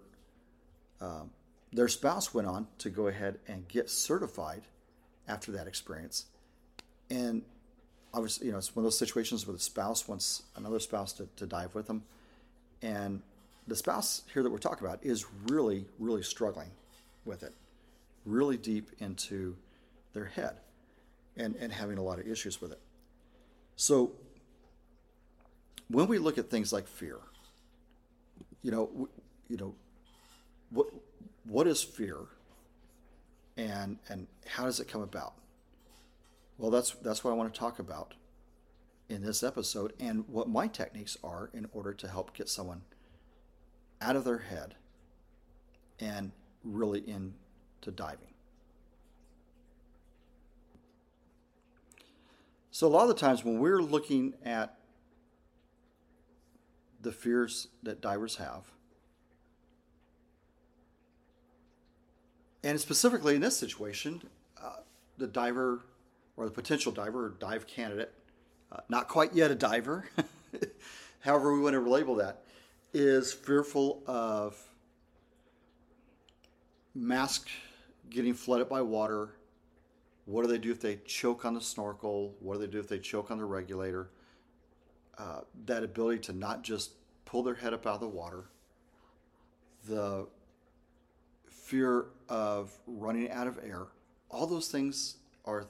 uh, 1.00 1.24
their 1.72 1.88
spouse 1.88 2.32
went 2.32 2.48
on 2.48 2.68
to 2.78 2.90
go 2.90 3.08
ahead 3.08 3.38
and 3.46 3.68
get 3.68 3.90
certified 3.90 4.62
after 5.28 5.52
that 5.52 5.66
experience, 5.66 6.26
and 7.10 7.42
obviously, 8.14 8.46
you 8.46 8.52
know, 8.52 8.58
it's 8.58 8.74
one 8.74 8.82
of 8.82 8.86
those 8.86 8.98
situations 8.98 9.46
where 9.46 9.54
the 9.54 9.60
spouse 9.60 10.08
wants 10.08 10.44
another 10.54 10.80
spouse 10.80 11.12
to, 11.14 11.28
to 11.36 11.46
dive 11.46 11.74
with 11.74 11.86
them, 11.86 12.04
and 12.80 13.20
the 13.66 13.76
spouse 13.76 14.22
here 14.32 14.42
that 14.42 14.50
we're 14.50 14.58
talking 14.58 14.86
about 14.86 15.04
is 15.04 15.26
really, 15.48 15.86
really 15.98 16.22
struggling 16.22 16.70
with 17.24 17.42
it, 17.42 17.52
really 18.24 18.56
deep 18.56 18.90
into 19.00 19.56
their 20.16 20.24
head 20.24 20.56
and, 21.36 21.54
and 21.56 21.72
having 21.72 21.98
a 21.98 22.02
lot 22.02 22.18
of 22.18 22.26
issues 22.26 22.60
with 22.60 22.72
it. 22.72 22.80
So 23.76 24.12
when 25.88 26.08
we 26.08 26.18
look 26.18 26.38
at 26.38 26.50
things 26.50 26.72
like 26.72 26.88
fear, 26.88 27.18
you 28.62 28.70
know, 28.70 29.08
you 29.48 29.56
know, 29.56 29.74
what 30.70 30.86
what 31.44 31.66
is 31.66 31.82
fear 31.82 32.16
and 33.56 33.98
and 34.08 34.26
how 34.46 34.64
does 34.64 34.80
it 34.80 34.88
come 34.88 35.00
about 35.00 35.34
well 36.58 36.70
that's 36.70 36.90
that's 37.02 37.22
what 37.22 37.30
i 37.30 37.34
want 37.34 37.52
to 37.52 37.58
talk 37.58 37.78
about 37.78 38.14
in 39.08 39.22
this 39.22 39.44
episode 39.44 39.92
and 40.00 40.24
what 40.28 40.48
my 40.48 40.66
techniques 40.66 41.16
are 41.22 41.50
in 41.54 41.68
order 41.72 41.92
to 41.92 42.08
help 42.08 42.34
get 42.34 42.48
someone 42.48 42.82
out 44.00 44.16
of 44.16 44.24
their 44.24 44.38
head 44.38 44.74
and 46.00 46.32
really 46.64 46.98
into 47.08 47.92
diving 47.94 48.35
so 52.76 52.86
a 52.86 52.88
lot 52.88 53.02
of 53.02 53.08
the 53.08 53.14
times 53.14 53.44
when 53.44 53.58
we're 53.58 53.80
looking 53.80 54.34
at 54.44 54.76
the 57.00 57.12
fears 57.12 57.68
that 57.82 58.00
divers 58.00 58.36
have 58.36 58.64
And 62.66 62.80
specifically 62.80 63.36
in 63.36 63.40
this 63.40 63.56
situation, 63.56 64.20
uh, 64.60 64.78
the 65.18 65.28
diver 65.28 65.84
or 66.36 66.46
the 66.46 66.50
potential 66.50 66.90
diver 66.90 67.26
or 67.26 67.28
dive 67.38 67.64
candidate, 67.64 68.12
uh, 68.72 68.80
not 68.88 69.06
quite 69.06 69.32
yet 69.32 69.52
a 69.52 69.54
diver, 69.54 70.04
however 71.20 71.54
we 71.54 71.60
want 71.60 71.74
to 71.74 71.80
label 71.80 72.16
that, 72.16 72.42
is 72.92 73.32
fearful 73.32 74.02
of 74.08 74.60
mask 76.92 77.48
getting 78.10 78.34
flooded 78.34 78.68
by 78.68 78.82
water. 78.82 79.36
What 80.26 80.42
do 80.42 80.48
they 80.48 80.58
do 80.58 80.70
if 80.70 80.80
they 80.80 80.96
choke 81.06 81.44
on 81.44 81.54
the 81.54 81.60
snorkel? 81.60 82.34
What 82.40 82.54
do 82.54 82.60
they 82.60 82.66
do 82.66 82.78
if 82.78 82.88
they 82.88 82.98
choke 82.98 83.30
on 83.30 83.38
the 83.38 83.44
regulator? 83.44 84.10
Uh, 85.16 85.40
that 85.64 85.82
ability 85.82 86.18
to 86.18 86.32
not 86.32 86.62
just 86.62 86.92
pull 87.24 87.42
their 87.42 87.54
head 87.54 87.72
up 87.72 87.86
out 87.86 87.94
of 87.94 88.00
the 88.00 88.08
water, 88.08 88.44
the 89.88 90.26
fear 91.48 92.06
of 92.28 92.72
running 92.86 93.30
out 93.30 93.46
of 93.46 93.58
air. 93.64 93.86
All 94.28 94.46
those 94.46 94.68
things 94.68 95.16
are 95.44 95.66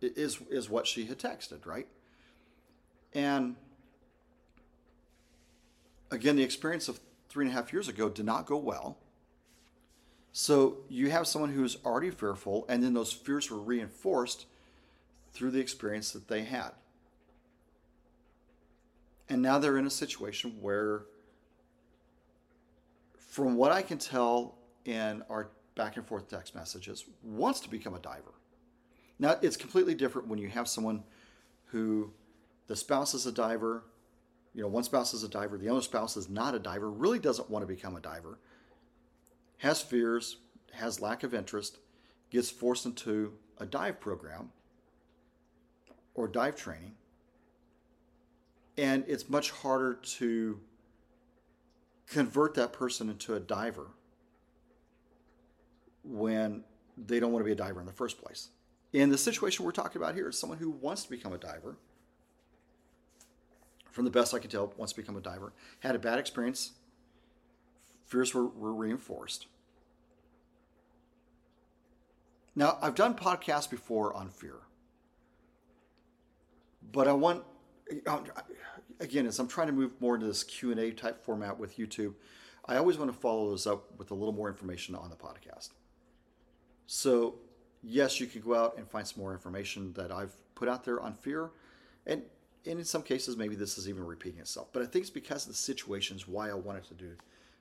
is 0.00 0.38
is 0.48 0.70
what 0.70 0.86
she 0.86 1.04
had 1.04 1.18
texted, 1.18 1.66
right? 1.66 1.88
And 3.12 3.56
again, 6.10 6.36
the 6.36 6.44
experience 6.44 6.88
of 6.88 7.00
three 7.28 7.44
and 7.44 7.52
a 7.52 7.56
half 7.56 7.72
years 7.72 7.88
ago 7.88 8.08
did 8.08 8.24
not 8.24 8.46
go 8.46 8.56
well. 8.56 8.96
So 10.40 10.76
you 10.88 11.10
have 11.10 11.26
someone 11.26 11.50
who 11.50 11.64
is 11.64 11.78
already 11.84 12.12
fearful, 12.12 12.64
and 12.68 12.80
then 12.80 12.94
those 12.94 13.12
fears 13.12 13.50
were 13.50 13.58
reinforced 13.58 14.46
through 15.32 15.50
the 15.50 15.58
experience 15.58 16.12
that 16.12 16.28
they 16.28 16.44
had. 16.44 16.70
And 19.28 19.42
now 19.42 19.58
they're 19.58 19.76
in 19.76 19.86
a 19.88 19.90
situation 19.90 20.58
where, 20.60 21.06
from 23.18 23.56
what 23.56 23.72
I 23.72 23.82
can 23.82 23.98
tell, 23.98 24.54
in 24.84 25.24
our 25.28 25.50
back 25.74 25.96
and 25.96 26.06
forth 26.06 26.28
text 26.28 26.54
messages 26.54 27.04
wants 27.24 27.58
to 27.62 27.68
become 27.68 27.94
a 27.94 27.98
diver. 27.98 28.34
Now, 29.18 29.38
it's 29.42 29.56
completely 29.56 29.96
different 29.96 30.28
when 30.28 30.38
you 30.38 30.50
have 30.50 30.68
someone 30.68 31.02
who 31.72 32.12
the 32.68 32.76
spouse 32.76 33.12
is 33.12 33.26
a 33.26 33.32
diver, 33.32 33.82
you 34.54 34.62
know, 34.62 34.68
one 34.68 34.84
spouse 34.84 35.14
is 35.14 35.24
a 35.24 35.28
diver, 35.28 35.58
the 35.58 35.68
other 35.68 35.82
spouse 35.82 36.16
is 36.16 36.28
not 36.28 36.54
a 36.54 36.60
diver, 36.60 36.88
really 36.88 37.18
doesn't 37.18 37.50
want 37.50 37.64
to 37.64 37.66
become 37.66 37.96
a 37.96 38.00
diver, 38.00 38.38
has 39.58 39.82
fears, 39.82 40.38
has 40.72 41.00
lack 41.00 41.22
of 41.22 41.34
interest, 41.34 41.78
gets 42.30 42.50
forced 42.50 42.86
into 42.86 43.34
a 43.58 43.66
dive 43.66 44.00
program 44.00 44.50
or 46.14 46.28
dive 46.28 46.56
training. 46.56 46.94
And 48.76 49.04
it's 49.08 49.28
much 49.28 49.50
harder 49.50 49.94
to 49.94 50.60
convert 52.06 52.54
that 52.54 52.72
person 52.72 53.10
into 53.10 53.34
a 53.34 53.40
diver 53.40 53.88
when 56.04 56.64
they 56.96 57.20
don't 57.20 57.32
want 57.32 57.42
to 57.42 57.44
be 57.44 57.52
a 57.52 57.56
diver 57.56 57.80
in 57.80 57.86
the 57.86 57.92
first 57.92 58.22
place. 58.22 58.48
In 58.92 59.10
the 59.10 59.18
situation 59.18 59.64
we're 59.64 59.72
talking 59.72 60.00
about 60.00 60.14
here 60.14 60.28
is 60.28 60.38
someone 60.38 60.58
who 60.58 60.70
wants 60.70 61.04
to 61.04 61.10
become 61.10 61.32
a 61.32 61.38
diver. 61.38 61.76
From 63.90 64.04
the 64.04 64.10
best 64.10 64.32
I 64.32 64.38
can 64.38 64.48
tell, 64.50 64.72
wants 64.76 64.92
to 64.92 65.00
become 65.00 65.16
a 65.16 65.20
diver. 65.20 65.52
Had 65.80 65.94
a 65.94 65.98
bad 65.98 66.18
experience. 66.18 66.72
Fears 68.08 68.34
were, 68.34 68.46
were 68.46 68.74
reinforced. 68.74 69.46
Now, 72.56 72.78
I've 72.82 72.94
done 72.94 73.14
podcasts 73.14 73.70
before 73.70 74.12
on 74.14 74.30
fear. 74.30 74.56
But 76.90 77.06
I 77.06 77.12
want, 77.12 77.44
um, 78.06 78.24
again, 78.98 79.26
as 79.26 79.38
I'm 79.38 79.46
trying 79.46 79.68
to 79.68 79.72
move 79.72 79.92
more 80.00 80.14
into 80.14 80.26
this 80.26 80.42
Q&A 80.42 80.90
type 80.90 81.22
format 81.22 81.58
with 81.58 81.76
YouTube, 81.76 82.14
I 82.64 82.76
always 82.76 82.98
want 82.98 83.12
to 83.12 83.16
follow 83.16 83.50
those 83.50 83.66
up 83.66 83.96
with 83.98 84.10
a 84.10 84.14
little 84.14 84.32
more 84.32 84.48
information 84.48 84.94
on 84.94 85.10
the 85.10 85.16
podcast. 85.16 85.70
So, 86.86 87.36
yes, 87.82 88.18
you 88.18 88.26
can 88.26 88.40
go 88.40 88.54
out 88.54 88.78
and 88.78 88.88
find 88.88 89.06
some 89.06 89.22
more 89.22 89.32
information 89.32 89.92
that 89.92 90.10
I've 90.10 90.34
put 90.54 90.68
out 90.68 90.84
there 90.84 91.00
on 91.00 91.12
fear. 91.12 91.50
And, 92.06 92.22
and 92.66 92.78
in 92.78 92.84
some 92.84 93.02
cases, 93.02 93.36
maybe 93.36 93.54
this 93.54 93.76
is 93.76 93.86
even 93.86 94.04
repeating 94.04 94.40
itself. 94.40 94.68
But 94.72 94.82
I 94.82 94.86
think 94.86 95.02
it's 95.02 95.10
because 95.10 95.44
of 95.44 95.52
the 95.52 95.58
situations 95.58 96.26
why 96.26 96.48
I 96.48 96.54
wanted 96.54 96.84
to 96.84 96.94
do 96.94 97.12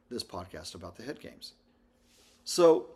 this 0.10 0.24
podcast 0.24 0.76
about 0.76 0.96
the 0.96 1.04
head 1.04 1.20
games. 1.20 1.54
So, 2.44 2.88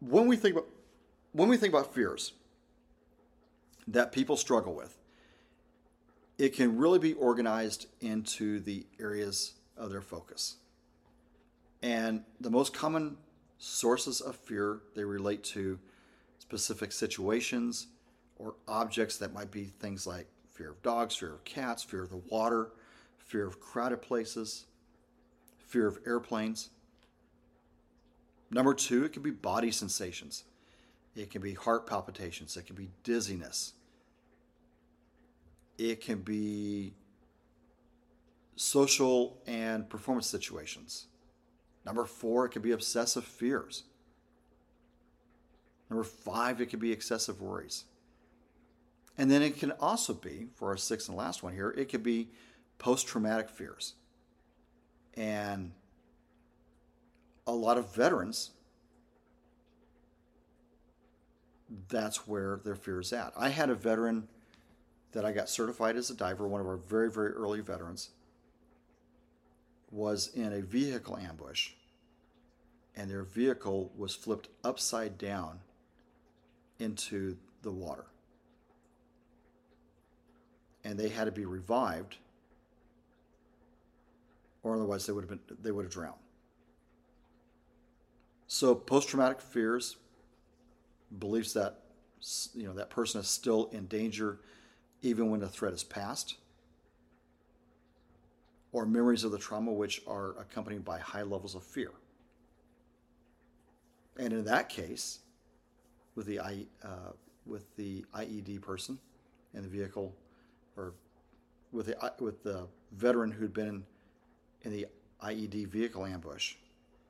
when 0.00 0.26
we 0.26 0.36
think 0.36 0.56
about 0.56 0.68
when 1.32 1.48
we 1.48 1.56
think 1.56 1.72
about 1.72 1.94
fears 1.94 2.32
that 3.86 4.12
people 4.12 4.36
struggle 4.36 4.74
with, 4.74 4.96
it 6.38 6.54
can 6.54 6.76
really 6.76 6.98
be 6.98 7.12
organized 7.14 7.86
into 8.00 8.60
the 8.60 8.86
areas 8.98 9.54
of 9.76 9.90
their 9.90 10.00
focus. 10.00 10.56
And 11.82 12.24
the 12.40 12.50
most 12.50 12.74
common 12.74 13.16
sources 13.58 14.20
of 14.20 14.36
fear 14.36 14.80
they 14.94 15.04
relate 15.04 15.44
to 15.44 15.78
specific 16.38 16.92
situations 16.92 17.88
or 18.38 18.54
objects 18.66 19.18
that 19.18 19.32
might 19.32 19.50
be 19.50 19.64
things 19.64 20.06
like 20.06 20.26
fear 20.60 20.72
of 20.72 20.82
dogs, 20.82 21.16
fear 21.16 21.32
of 21.32 21.42
cats, 21.44 21.82
fear 21.82 22.02
of 22.02 22.10
the 22.10 22.20
water, 22.28 22.68
fear 23.16 23.46
of 23.46 23.58
crowded 23.60 24.02
places, 24.02 24.66
fear 25.58 25.86
of 25.86 25.98
airplanes. 26.06 26.68
Number 28.50 28.74
two, 28.74 29.04
it 29.04 29.14
can 29.14 29.22
be 29.22 29.30
body 29.30 29.70
sensations. 29.70 30.44
It 31.16 31.30
can 31.30 31.40
be 31.40 31.54
heart 31.54 31.86
palpitations. 31.86 32.58
It 32.58 32.66
can 32.66 32.76
be 32.76 32.90
dizziness. 33.04 33.72
It 35.78 36.02
can 36.02 36.18
be 36.18 36.92
social 38.54 39.38
and 39.46 39.88
performance 39.88 40.26
situations. 40.26 41.06
Number 41.86 42.04
four, 42.04 42.44
it 42.44 42.50
could 42.50 42.60
be 42.60 42.72
obsessive 42.72 43.24
fears. 43.24 43.84
Number 45.88 46.04
five, 46.04 46.60
it 46.60 46.66
could 46.66 46.80
be 46.80 46.92
excessive 46.92 47.40
worries. 47.40 47.84
And 49.20 49.30
then 49.30 49.42
it 49.42 49.58
can 49.58 49.72
also 49.72 50.14
be, 50.14 50.46
for 50.54 50.70
our 50.70 50.78
sixth 50.78 51.10
and 51.10 51.18
last 51.18 51.42
one 51.42 51.52
here, 51.52 51.74
it 51.76 51.90
could 51.90 52.02
be 52.02 52.30
post 52.78 53.06
traumatic 53.06 53.50
fears. 53.50 53.92
And 55.12 55.72
a 57.46 57.52
lot 57.52 57.76
of 57.76 57.94
veterans, 57.94 58.52
that's 61.90 62.26
where 62.26 62.62
their 62.64 62.74
fear 62.74 62.98
is 62.98 63.12
at. 63.12 63.34
I 63.36 63.50
had 63.50 63.68
a 63.68 63.74
veteran 63.74 64.26
that 65.12 65.26
I 65.26 65.32
got 65.32 65.50
certified 65.50 65.96
as 65.96 66.08
a 66.08 66.14
diver, 66.14 66.48
one 66.48 66.62
of 66.62 66.66
our 66.66 66.78
very, 66.78 67.10
very 67.10 67.32
early 67.32 67.60
veterans 67.60 68.08
was 69.90 70.28
in 70.34 70.54
a 70.54 70.62
vehicle 70.62 71.18
ambush, 71.18 71.72
and 72.96 73.10
their 73.10 73.24
vehicle 73.24 73.92
was 73.98 74.14
flipped 74.14 74.48
upside 74.64 75.18
down 75.18 75.60
into 76.78 77.36
the 77.60 77.70
water. 77.70 78.06
And 80.84 80.98
they 80.98 81.08
had 81.08 81.24
to 81.24 81.32
be 81.32 81.44
revived, 81.44 82.16
or 84.62 84.74
otherwise 84.74 85.06
they 85.06 85.12
would 85.12 85.24
have 85.24 85.28
been 85.28 85.56
they 85.62 85.70
would 85.70 85.84
have 85.84 85.92
drowned. 85.92 86.14
So 88.46 88.74
post-traumatic 88.74 89.40
fears, 89.40 89.96
beliefs 91.18 91.52
that 91.52 91.80
you 92.54 92.66
know 92.66 92.72
that 92.74 92.90
person 92.90 93.20
is 93.20 93.28
still 93.28 93.68
in 93.72 93.86
danger 93.86 94.38
even 95.02 95.30
when 95.30 95.40
the 95.40 95.48
threat 95.48 95.72
is 95.72 95.82
past 95.82 96.36
or 98.72 98.86
memories 98.86 99.24
of 99.24 99.32
the 99.32 99.38
trauma 99.38 99.72
which 99.72 100.02
are 100.06 100.38
accompanied 100.38 100.84
by 100.84 100.98
high 100.98 101.22
levels 101.22 101.54
of 101.54 101.62
fear. 101.62 101.90
And 104.18 104.32
in 104.32 104.44
that 104.44 104.68
case, 104.68 105.20
with 106.14 106.26
the 106.26 106.40
I, 106.40 106.66
uh, 106.84 107.12
with 107.46 107.74
the 107.76 108.04
IED 108.14 108.60
person 108.60 108.98
and 109.54 109.64
the 109.64 109.68
vehicle, 109.68 110.14
or 110.80 110.94
with 111.72 111.86
the 111.86 112.12
with 112.18 112.42
the 112.42 112.66
veteran 112.92 113.30
who'd 113.30 113.52
been 113.52 113.84
in, 114.62 114.72
the 114.72 114.86
IED 115.22 115.68
vehicle 115.68 116.04
ambush, 116.04 116.54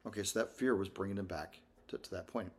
okay, 0.06 0.22
so 0.22 0.38
that 0.40 0.56
fear 0.56 0.74
was 0.74 0.88
bringing 0.88 1.16
him 1.16 1.26
back 1.26 1.60
to, 1.88 1.98
to 1.98 2.10
that 2.10 2.26
point. 2.26 2.52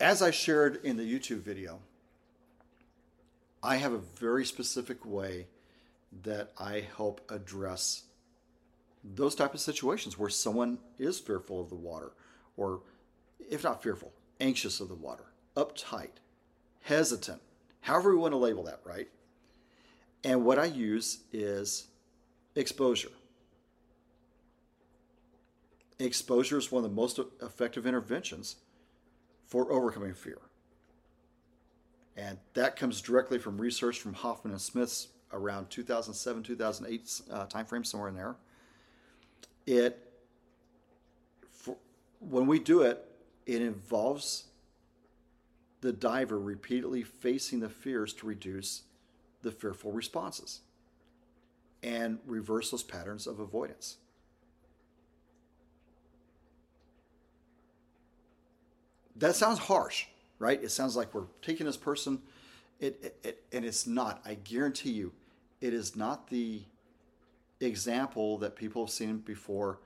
As 0.00 0.20
I 0.20 0.30
shared 0.30 0.80
in 0.84 0.96
the 0.96 1.04
YouTube 1.04 1.40
video, 1.40 1.80
I 3.62 3.76
have 3.76 3.92
a 3.92 3.98
very 3.98 4.44
specific 4.44 5.06
way 5.06 5.46
that 6.24 6.52
I 6.58 6.84
help 6.96 7.20
address 7.30 8.02
those 9.02 9.34
type 9.34 9.54
of 9.54 9.60
situations 9.60 10.18
where 10.18 10.28
someone 10.28 10.78
is 10.98 11.18
fearful 11.18 11.60
of 11.60 11.70
the 11.70 11.76
water 11.76 12.12
or 12.56 12.80
if 13.50 13.64
not 13.64 13.82
fearful, 13.82 14.12
anxious 14.40 14.80
of 14.80 14.88
the 14.88 14.94
water, 14.94 15.24
uptight, 15.56 16.20
hesitant, 16.82 17.40
however 17.80 18.10
we 18.10 18.16
want 18.16 18.32
to 18.32 18.38
label 18.38 18.62
that, 18.64 18.80
right? 18.84 19.08
And 20.24 20.44
what 20.44 20.58
I 20.58 20.66
use 20.66 21.20
is 21.32 21.86
exposure. 22.54 23.10
Exposure 25.98 26.58
is 26.58 26.70
one 26.70 26.84
of 26.84 26.90
the 26.90 26.94
most 26.94 27.18
effective 27.40 27.86
interventions 27.86 28.56
for 29.46 29.70
overcoming 29.72 30.14
fear. 30.14 30.38
And 32.16 32.38
that 32.54 32.76
comes 32.76 33.00
directly 33.00 33.38
from 33.38 33.60
research 33.60 34.00
from 34.00 34.14
Hoffman 34.14 34.52
and 34.52 34.60
Smith's 34.60 35.08
around 35.32 35.70
2007, 35.70 36.42
2008 36.42 37.20
uh, 37.30 37.46
timeframe, 37.46 37.84
somewhere 37.86 38.08
in 38.08 38.14
there. 38.14 38.36
It, 39.66 40.12
for, 41.50 41.76
when 42.20 42.46
we 42.46 42.58
do 42.58 42.82
it, 42.82 43.04
it 43.44 43.60
involves 43.60 44.44
the 45.86 45.92
diver 45.92 46.36
repeatedly 46.36 47.04
facing 47.04 47.60
the 47.60 47.68
fears 47.68 48.12
to 48.12 48.26
reduce 48.26 48.82
the 49.42 49.52
fearful 49.52 49.92
responses 49.92 50.62
and 51.80 52.18
reverse 52.26 52.72
those 52.72 52.82
patterns 52.82 53.24
of 53.24 53.38
avoidance. 53.38 53.98
That 59.14 59.36
sounds 59.36 59.60
harsh, 59.60 60.06
right? 60.40 60.60
It 60.60 60.72
sounds 60.72 60.96
like 60.96 61.14
we're 61.14 61.28
taking 61.40 61.66
this 61.66 61.76
person, 61.76 62.20
it, 62.80 62.98
it, 63.00 63.18
it, 63.22 63.44
and 63.52 63.64
it's 63.64 63.86
not. 63.86 64.20
I 64.24 64.34
guarantee 64.34 64.90
you, 64.90 65.12
it 65.60 65.72
is 65.72 65.94
not 65.94 66.30
the 66.30 66.62
example 67.60 68.38
that 68.38 68.56
people 68.56 68.86
have 68.86 68.92
seen 68.92 69.18
before 69.18 69.78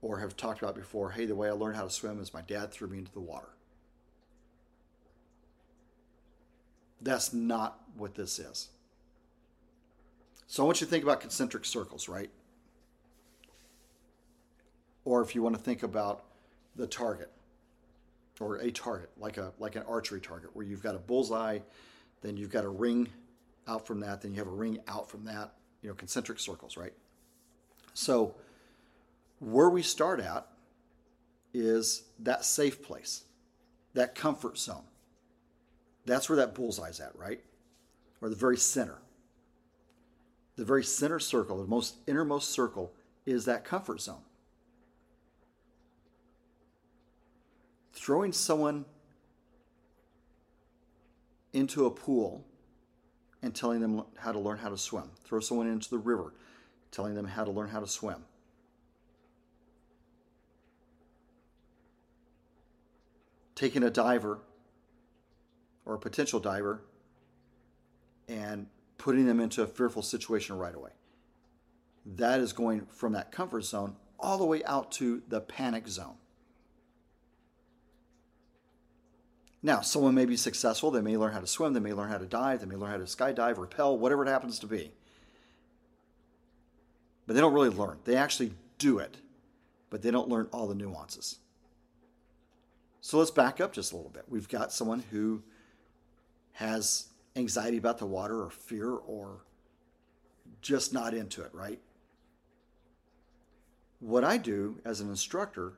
or 0.00 0.20
have 0.20 0.34
talked 0.34 0.62
about 0.62 0.74
before. 0.74 1.10
Hey, 1.10 1.26
the 1.26 1.34
way 1.34 1.50
I 1.50 1.52
learned 1.52 1.76
how 1.76 1.84
to 1.84 1.90
swim 1.90 2.20
is 2.20 2.32
my 2.32 2.40
dad 2.40 2.72
threw 2.72 2.88
me 2.88 2.96
into 2.96 3.12
the 3.12 3.20
water. 3.20 3.50
That's 7.00 7.32
not 7.32 7.80
what 7.96 8.14
this 8.14 8.38
is. 8.38 8.68
So 10.46 10.62
I 10.62 10.66
want 10.66 10.80
you 10.80 10.86
to 10.86 10.90
think 10.90 11.04
about 11.04 11.20
concentric 11.20 11.64
circles, 11.64 12.08
right? 12.08 12.30
Or 15.04 15.22
if 15.22 15.34
you 15.34 15.42
want 15.42 15.56
to 15.56 15.62
think 15.62 15.82
about 15.82 16.24
the 16.76 16.86
target 16.86 17.30
or 18.40 18.56
a 18.56 18.70
target, 18.70 19.10
like 19.18 19.36
a 19.36 19.52
like 19.58 19.76
an 19.76 19.82
archery 19.88 20.20
target, 20.20 20.50
where 20.54 20.64
you've 20.64 20.82
got 20.82 20.94
a 20.94 20.98
bullseye, 20.98 21.60
then 22.22 22.36
you've 22.36 22.50
got 22.50 22.64
a 22.64 22.68
ring 22.68 23.08
out 23.68 23.86
from 23.86 24.00
that, 24.00 24.22
then 24.22 24.32
you 24.32 24.38
have 24.38 24.48
a 24.48 24.50
ring 24.50 24.78
out 24.88 25.10
from 25.10 25.24
that, 25.24 25.52
you 25.82 25.88
know, 25.88 25.94
concentric 25.94 26.40
circles, 26.40 26.76
right? 26.76 26.92
So 27.94 28.34
where 29.38 29.70
we 29.70 29.82
start 29.82 30.20
at 30.20 30.46
is 31.52 32.02
that 32.18 32.44
safe 32.44 32.82
place, 32.82 33.24
that 33.94 34.14
comfort 34.14 34.58
zone. 34.58 34.84
That's 36.10 36.28
where 36.28 36.38
that 36.38 36.56
bullseye's 36.56 36.98
at, 36.98 37.16
right? 37.16 37.40
Or 38.20 38.28
the 38.28 38.34
very 38.34 38.56
center. 38.56 38.98
The 40.56 40.64
very 40.64 40.82
center 40.82 41.20
circle, 41.20 41.58
the 41.58 41.68
most 41.68 41.98
innermost 42.08 42.50
circle, 42.50 42.92
is 43.26 43.44
that 43.44 43.64
comfort 43.64 44.00
zone. 44.00 44.22
Throwing 47.92 48.32
someone 48.32 48.86
into 51.52 51.86
a 51.86 51.92
pool 51.92 52.44
and 53.40 53.54
telling 53.54 53.78
them 53.78 54.02
how 54.16 54.32
to 54.32 54.38
learn 54.40 54.58
how 54.58 54.70
to 54.70 54.78
swim. 54.78 55.10
Throw 55.22 55.38
someone 55.38 55.68
into 55.68 55.90
the 55.90 55.98
river, 55.98 56.34
telling 56.90 57.14
them 57.14 57.26
how 57.26 57.44
to 57.44 57.52
learn 57.52 57.68
how 57.68 57.78
to 57.78 57.86
swim. 57.86 58.24
Taking 63.54 63.84
a 63.84 63.90
diver 63.90 64.40
or 65.84 65.94
a 65.94 65.98
potential 65.98 66.40
diver 66.40 66.82
and 68.28 68.66
putting 68.98 69.26
them 69.26 69.40
into 69.40 69.62
a 69.62 69.66
fearful 69.66 70.02
situation 70.02 70.56
right 70.56 70.74
away. 70.74 70.90
That 72.06 72.40
is 72.40 72.52
going 72.52 72.86
from 72.86 73.12
that 73.12 73.32
comfort 73.32 73.62
zone 73.62 73.96
all 74.18 74.38
the 74.38 74.44
way 74.44 74.62
out 74.64 74.92
to 74.92 75.22
the 75.28 75.40
panic 75.40 75.88
zone. 75.88 76.16
Now, 79.62 79.82
someone 79.82 80.14
may 80.14 80.24
be 80.24 80.36
successful. 80.36 80.90
They 80.90 81.02
may 81.02 81.16
learn 81.16 81.32
how 81.32 81.40
to 81.40 81.46
swim. 81.46 81.74
They 81.74 81.80
may 81.80 81.92
learn 81.92 82.08
how 82.08 82.18
to 82.18 82.26
dive. 82.26 82.60
They 82.60 82.66
may 82.66 82.76
learn 82.76 82.90
how 82.90 82.96
to 82.96 83.04
skydive, 83.04 83.58
rappel, 83.58 83.98
whatever 83.98 84.24
it 84.24 84.28
happens 84.28 84.58
to 84.60 84.66
be. 84.66 84.92
But 87.26 87.34
they 87.34 87.40
don't 87.40 87.52
really 87.52 87.68
learn. 87.68 87.98
They 88.04 88.16
actually 88.16 88.54
do 88.78 88.98
it, 88.98 89.18
but 89.90 90.02
they 90.02 90.10
don't 90.10 90.28
learn 90.28 90.48
all 90.50 90.66
the 90.66 90.74
nuances. 90.74 91.36
So 93.02 93.18
let's 93.18 93.30
back 93.30 93.60
up 93.60 93.72
just 93.72 93.92
a 93.92 93.96
little 93.96 94.10
bit. 94.10 94.24
We've 94.28 94.48
got 94.48 94.72
someone 94.72 95.04
who 95.10 95.42
has 96.52 97.06
anxiety 97.36 97.76
about 97.76 97.98
the 97.98 98.06
water 98.06 98.42
or 98.42 98.50
fear 98.50 98.90
or 98.90 99.44
just 100.62 100.92
not 100.92 101.14
into 101.14 101.42
it, 101.42 101.50
right? 101.54 101.80
What 104.00 104.24
I 104.24 104.38
do 104.38 104.80
as 104.84 105.00
an 105.00 105.10
instructor 105.10 105.74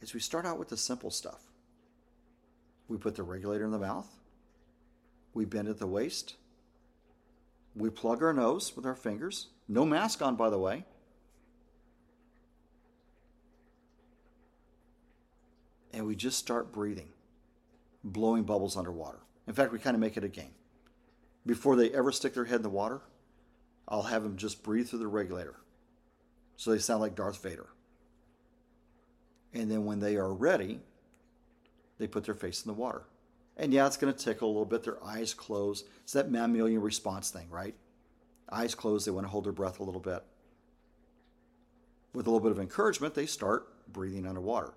is 0.00 0.14
we 0.14 0.20
start 0.20 0.44
out 0.44 0.58
with 0.58 0.68
the 0.68 0.76
simple 0.76 1.10
stuff. 1.10 1.42
We 2.88 2.98
put 2.98 3.14
the 3.14 3.22
regulator 3.22 3.64
in 3.64 3.70
the 3.70 3.78
mouth. 3.78 4.08
We 5.32 5.44
bend 5.44 5.68
at 5.68 5.78
the 5.78 5.86
waist. 5.86 6.34
We 7.74 7.88
plug 7.88 8.22
our 8.22 8.34
nose 8.34 8.76
with 8.76 8.84
our 8.84 8.94
fingers. 8.94 9.48
No 9.68 9.86
mask 9.86 10.20
on, 10.20 10.36
by 10.36 10.50
the 10.50 10.58
way. 10.58 10.84
And 15.94 16.06
we 16.06 16.16
just 16.16 16.38
start 16.38 16.72
breathing, 16.72 17.08
blowing 18.02 18.44
bubbles 18.44 18.76
underwater. 18.76 19.20
In 19.46 19.54
fact, 19.54 19.72
we 19.72 19.78
kind 19.78 19.94
of 19.94 20.00
make 20.00 20.16
it 20.16 20.24
a 20.24 20.28
game. 20.28 20.52
Before 21.44 21.76
they 21.76 21.90
ever 21.90 22.12
stick 22.12 22.34
their 22.34 22.44
head 22.44 22.56
in 22.56 22.62
the 22.62 22.68
water, 22.68 23.00
I'll 23.88 24.02
have 24.02 24.22
them 24.22 24.36
just 24.36 24.62
breathe 24.62 24.88
through 24.88 25.00
the 25.00 25.08
regulator. 25.08 25.56
So 26.56 26.70
they 26.70 26.78
sound 26.78 27.00
like 27.00 27.16
Darth 27.16 27.42
Vader. 27.42 27.66
And 29.52 29.70
then 29.70 29.84
when 29.84 29.98
they 29.98 30.16
are 30.16 30.32
ready, 30.32 30.80
they 31.98 32.06
put 32.06 32.24
their 32.24 32.34
face 32.34 32.64
in 32.64 32.68
the 32.68 32.78
water. 32.78 33.02
And 33.56 33.72
yeah, 33.72 33.86
it's 33.86 33.96
going 33.96 34.12
to 34.12 34.18
tickle 34.18 34.48
a 34.48 34.52
little 34.52 34.64
bit. 34.64 34.84
Their 34.84 35.02
eyes 35.04 35.34
close. 35.34 35.84
It's 36.04 36.12
that 36.12 36.30
mammalian 36.30 36.80
response 36.80 37.30
thing, 37.30 37.48
right? 37.50 37.74
Eyes 38.50 38.74
closed, 38.74 39.06
they 39.06 39.10
want 39.10 39.26
to 39.26 39.30
hold 39.30 39.44
their 39.44 39.52
breath 39.52 39.80
a 39.80 39.84
little 39.84 40.00
bit. 40.00 40.22
With 42.14 42.26
a 42.26 42.30
little 42.30 42.40
bit 42.40 42.52
of 42.52 42.60
encouragement, 42.60 43.14
they 43.14 43.26
start 43.26 43.66
breathing 43.92 44.26
underwater 44.26 44.72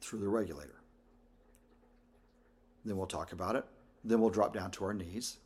through 0.00 0.20
the 0.20 0.28
regulator. 0.28 0.77
Then 2.84 2.96
we'll 2.96 3.06
talk 3.06 3.32
about 3.32 3.56
it. 3.56 3.64
Then 4.04 4.20
we'll 4.20 4.30
drop 4.30 4.54
down 4.54 4.70
to 4.72 4.84
our 4.84 4.94
knees, 4.94 5.38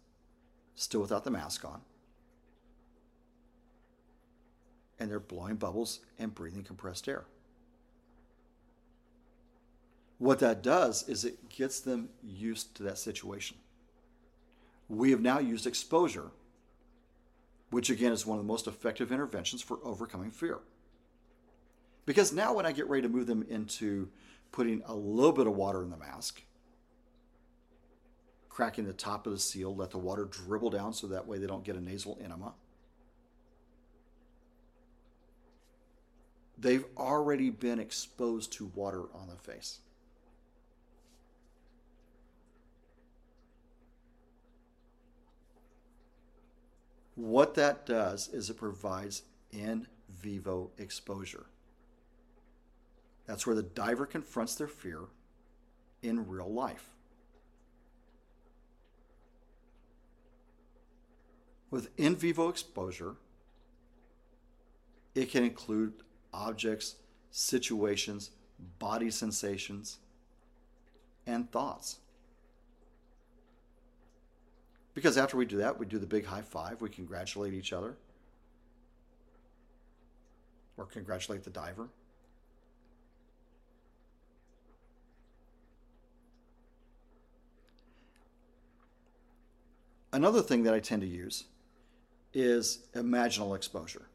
still 0.75 1.01
without 1.01 1.25
the 1.25 1.31
mask 1.31 1.65
on. 1.65 1.81
And 4.99 5.11
they're 5.11 5.21
blowing 5.21 5.57
bubbles 5.57 6.01
and 6.19 6.35
breathing 6.35 6.63
compressed 6.63 7.09
air. 7.09 7.25
What 10.19 10.39
that 10.39 10.63
does 10.63 11.09
is 11.09 11.25
it 11.25 11.49
gets 11.49 11.81
them 11.81 12.11
used 12.23 12.77
to 12.77 12.85
that 12.85 12.99
situation. 12.99 13.57
We 14.89 15.11
have 15.11 15.21
now 15.21 15.41
used 15.41 15.67
exposure, 15.67 16.31
which 17.71 17.91
again 17.91 18.13
is 18.13 18.25
one 18.25 18.39
of 18.39 18.45
the 18.45 18.49
most 18.49 18.69
effective 18.69 19.11
interventions 19.11 19.63
for 19.63 19.79
overcoming 19.83 20.31
fear. 20.31 20.59
Because 22.07 22.33
now, 22.33 22.53
when 22.55 22.67
I 22.67 22.73
get 22.73 22.89
ready 22.89 23.03
to 23.03 23.09
move 23.09 23.27
them 23.27 23.45
into 23.49 24.09
putting 24.51 24.83
a 24.87 24.95
little 24.95 25.33
bit 25.33 25.47
of 25.47 25.57
water 25.57 25.83
in 25.83 25.91
the 25.91 25.97
mask, 25.97 26.43
cracking 28.53 28.85
the 28.85 28.93
top 28.93 29.27
of 29.27 29.33
the 29.33 29.39
seal, 29.39 29.75
let 29.75 29.91
the 29.91 29.99
water 29.99 30.27
dribble 30.27 30.69
down 30.69 30.93
so 30.93 31.07
that 31.07 31.27
way 31.27 31.39
they 31.39 31.47
don't 31.47 31.65
get 31.65 31.75
a 31.75 31.81
nasal 31.81 32.19
enema. 32.23 32.53
They've 36.59 36.85
already 36.99 37.49
been 37.49 37.81
exposed 37.81 38.53
to 38.53 38.67
water 38.75 39.05
on 39.15 39.29
the 39.29 39.37
face. 39.37 39.79
What 47.15 47.55
that 47.55 47.87
does 47.87 48.29
is 48.29 48.51
it 48.51 48.59
provides 48.59 49.23
in 49.51 49.87
vivo 50.11 50.73
exposure. 50.77 51.47
That's 53.27 53.47
where 53.47 53.57
the 53.57 53.63
diver 53.63 54.05
confronts 54.05 54.57
their 54.57 54.69
fear 54.69 55.01
in 56.03 56.29
real 56.29 56.53
life. 56.53 56.91
With 61.73 61.89
in 61.97 62.17
vivo 62.17 62.51
exposure, 62.51 63.17
it 65.15 65.31
can 65.31 65.43
include 65.43 65.95
objects, 66.35 66.97
situations, 67.31 68.31
body 68.79 69.11
sensations, 69.11 69.97
and 71.27 71.51
thoughts. 71.51 71.97
Because 74.93 75.17
after 75.17 75.39
we 75.39 75.47
do 75.47 75.57
that, 75.57 75.79
we 75.79 75.87
do 75.87 75.99
the 75.99 76.07
big 76.07 76.27
high 76.27 76.43
five, 76.43 76.83
we 76.83 76.91
congratulate 76.91 77.55
each 77.55 77.73
other 77.73 77.97
or 80.77 80.85
congratulate 80.85 81.43
the 81.43 81.51
diver. 81.51 81.89
Another 90.13 90.43
thing 90.43 90.65
that 90.65 90.75
I 90.75 90.81
tend 90.81 91.01
to 91.01 91.09
use 91.09 91.45
is 92.35 92.81
imaginal 92.95 93.57
exposure. 93.57 94.09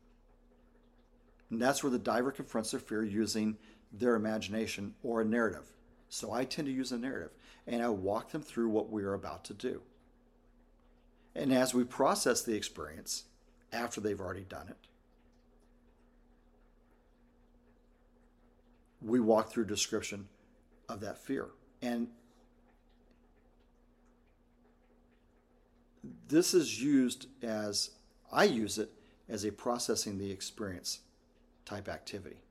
And 1.49 1.61
that's 1.61 1.83
where 1.83 1.91
the 1.91 1.99
diver 1.99 2.31
confronts 2.31 2.71
their 2.71 2.79
fear 2.79 3.03
using 3.03 3.57
their 3.91 4.15
imagination 4.15 4.93
or 5.03 5.21
a 5.21 5.25
narrative. 5.25 5.65
So 6.09 6.31
I 6.31 6.43
tend 6.43 6.67
to 6.67 6.73
use 6.73 6.91
a 6.91 6.97
narrative 6.97 7.31
and 7.65 7.81
I 7.81 7.89
walk 7.89 8.31
them 8.31 8.41
through 8.41 8.69
what 8.69 8.89
we 8.89 9.03
are 9.03 9.13
about 9.13 9.45
to 9.45 9.53
do. 9.53 9.81
And 11.35 11.53
as 11.53 11.73
we 11.73 11.83
process 11.83 12.41
the 12.41 12.55
experience 12.55 13.25
after 13.71 14.01
they've 14.01 14.19
already 14.19 14.45
done 14.45 14.67
it, 14.69 14.77
we 19.01 19.19
walk 19.19 19.51
through 19.51 19.65
description 19.65 20.27
of 20.89 21.01
that 21.01 21.17
fear. 21.17 21.49
And 21.81 22.07
this 26.27 26.53
is 26.53 26.81
used 26.81 27.27
as, 27.43 27.91
I 28.31 28.43
use 28.45 28.77
it 28.77 28.91
as 29.29 29.43
a 29.43 29.51
processing 29.51 30.17
the 30.17 30.31
experience 30.31 30.99
type 31.65 31.89
activity. 31.89 32.41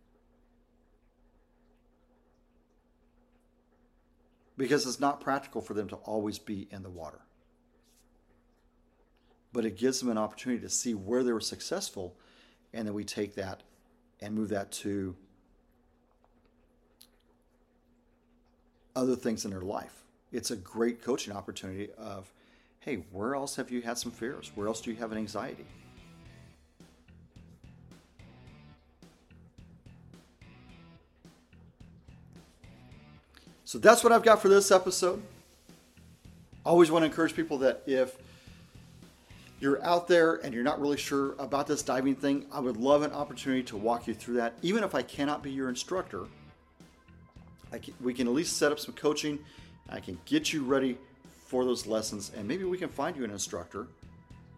Because 4.56 4.86
it's 4.86 5.00
not 5.00 5.20
practical 5.20 5.60
for 5.60 5.74
them 5.74 5.88
to 5.88 5.96
always 5.96 6.38
be 6.38 6.66
in 6.70 6.82
the 6.82 6.90
water. 6.90 7.20
But 9.52 9.64
it 9.64 9.76
gives 9.76 10.00
them 10.00 10.10
an 10.10 10.18
opportunity 10.18 10.62
to 10.62 10.70
see 10.70 10.94
where 10.94 11.22
they 11.22 11.32
were 11.32 11.40
successful, 11.40 12.16
and 12.72 12.86
then 12.86 12.94
we 12.94 13.04
take 13.04 13.34
that 13.34 13.62
and 14.20 14.34
move 14.34 14.48
that 14.50 14.72
to 14.72 15.14
other 18.94 19.14
things 19.14 19.44
in 19.44 19.50
their 19.50 19.60
life. 19.60 20.04
It's 20.32 20.50
a 20.50 20.56
great 20.56 21.02
coaching 21.02 21.34
opportunity 21.34 21.90
of, 21.98 22.32
hey, 22.86 23.02
where 23.10 23.34
else 23.34 23.56
have 23.56 23.68
you 23.68 23.82
had 23.82 23.98
some 23.98 24.12
fears? 24.12 24.52
Where 24.54 24.68
else 24.68 24.80
do 24.80 24.92
you 24.92 24.96
have 24.98 25.10
an 25.10 25.18
anxiety? 25.18 25.66
So 33.64 33.78
that's 33.78 34.04
what 34.04 34.12
I've 34.12 34.22
got 34.22 34.40
for 34.40 34.48
this 34.48 34.70
episode. 34.70 35.20
I 36.64 36.68
Always 36.68 36.92
want 36.92 37.02
to 37.02 37.06
encourage 37.06 37.34
people 37.34 37.58
that 37.58 37.82
if 37.86 38.16
you're 39.58 39.84
out 39.84 40.06
there 40.06 40.34
and 40.36 40.54
you're 40.54 40.62
not 40.62 40.80
really 40.80 40.96
sure 40.96 41.34
about 41.40 41.66
this 41.66 41.82
diving 41.82 42.14
thing, 42.14 42.46
I 42.52 42.60
would 42.60 42.76
love 42.76 43.02
an 43.02 43.10
opportunity 43.10 43.64
to 43.64 43.76
walk 43.76 44.06
you 44.06 44.14
through 44.14 44.36
that. 44.36 44.54
Even 44.62 44.84
if 44.84 44.94
I 44.94 45.02
cannot 45.02 45.42
be 45.42 45.50
your 45.50 45.68
instructor, 45.68 46.26
can, 47.72 47.94
we 48.00 48.14
can 48.14 48.28
at 48.28 48.32
least 48.32 48.56
set 48.56 48.70
up 48.70 48.78
some 48.78 48.94
coaching. 48.94 49.40
I 49.88 49.98
can 49.98 50.20
get 50.24 50.52
you 50.52 50.62
ready 50.62 50.98
for 51.46 51.64
those 51.64 51.86
lessons, 51.86 52.32
and 52.36 52.46
maybe 52.46 52.64
we 52.64 52.76
can 52.76 52.88
find 52.88 53.16
you 53.16 53.24
an 53.24 53.30
instructor 53.30 53.86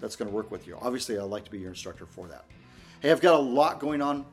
that's 0.01 0.17
going 0.17 0.29
to 0.29 0.35
work 0.35 0.51
with 0.51 0.67
you. 0.67 0.77
Obviously, 0.81 1.19
I'd 1.19 1.25
like 1.25 1.45
to 1.45 1.51
be 1.51 1.59
your 1.59 1.71
instructor 1.71 2.07
for 2.07 2.27
that. 2.29 2.45
Hey, 3.01 3.11
I've 3.11 3.21
got 3.21 3.35
a 3.35 3.43
lot 3.43 3.79
going 3.79 4.01
on 4.01 4.25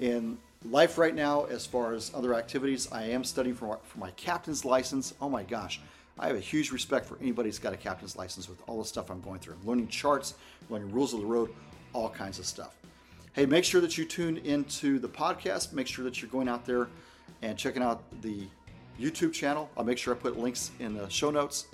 in 0.00 0.36
life 0.64 0.98
right 0.98 1.14
now 1.14 1.44
as 1.44 1.64
far 1.66 1.92
as 1.92 2.10
other 2.14 2.34
activities. 2.34 2.90
I 2.90 3.04
am 3.04 3.22
studying 3.22 3.54
for, 3.54 3.78
for 3.82 3.98
my 3.98 4.10
captain's 4.12 4.64
license. 4.64 5.14
Oh 5.20 5.28
my 5.28 5.44
gosh, 5.44 5.80
I 6.18 6.26
have 6.26 6.36
a 6.36 6.40
huge 6.40 6.72
respect 6.72 7.06
for 7.06 7.16
anybody 7.20 7.48
who's 7.48 7.58
got 7.58 7.72
a 7.72 7.76
captain's 7.76 8.16
license 8.16 8.48
with 8.48 8.60
all 8.66 8.78
the 8.78 8.84
stuff 8.84 9.10
I'm 9.10 9.20
going 9.20 9.40
through. 9.40 9.56
Learning 9.64 9.88
charts, 9.88 10.34
learning 10.70 10.90
rules 10.90 11.14
of 11.14 11.20
the 11.20 11.26
road, 11.26 11.50
all 11.92 12.08
kinds 12.08 12.38
of 12.38 12.46
stuff. 12.46 12.76
Hey, 13.34 13.46
make 13.46 13.64
sure 13.64 13.80
that 13.80 13.98
you 13.98 14.04
tune 14.04 14.38
into 14.38 14.98
the 14.98 15.08
podcast. 15.08 15.72
Make 15.72 15.86
sure 15.86 16.04
that 16.04 16.22
you're 16.22 16.30
going 16.30 16.48
out 16.48 16.64
there 16.64 16.88
and 17.42 17.58
checking 17.58 17.82
out 17.82 18.02
the 18.22 18.46
YouTube 19.00 19.32
channel. 19.32 19.68
I'll 19.76 19.84
make 19.84 19.98
sure 19.98 20.14
I 20.14 20.16
put 20.16 20.38
links 20.38 20.70
in 20.78 20.94
the 20.94 21.08
show 21.08 21.30
notes. 21.30 21.66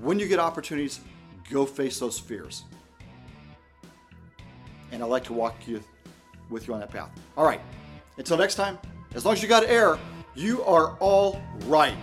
When 0.00 0.18
you 0.18 0.28
get 0.28 0.38
opportunities, 0.38 1.00
go 1.50 1.66
face 1.66 1.98
those 1.98 2.18
fears. 2.18 2.64
And 4.92 5.02
I'd 5.02 5.06
like 5.06 5.24
to 5.24 5.32
walk 5.32 5.66
you 5.66 5.82
with 6.50 6.66
you 6.66 6.74
on 6.74 6.80
that 6.80 6.90
path. 6.90 7.10
All 7.36 7.44
right. 7.44 7.60
Until 8.16 8.36
next 8.36 8.54
time, 8.54 8.78
as 9.14 9.24
long 9.24 9.34
as 9.34 9.42
you 9.42 9.48
got 9.48 9.64
air, 9.64 9.98
you 10.34 10.62
are 10.64 10.96
all 10.98 11.42
right. 11.66 11.94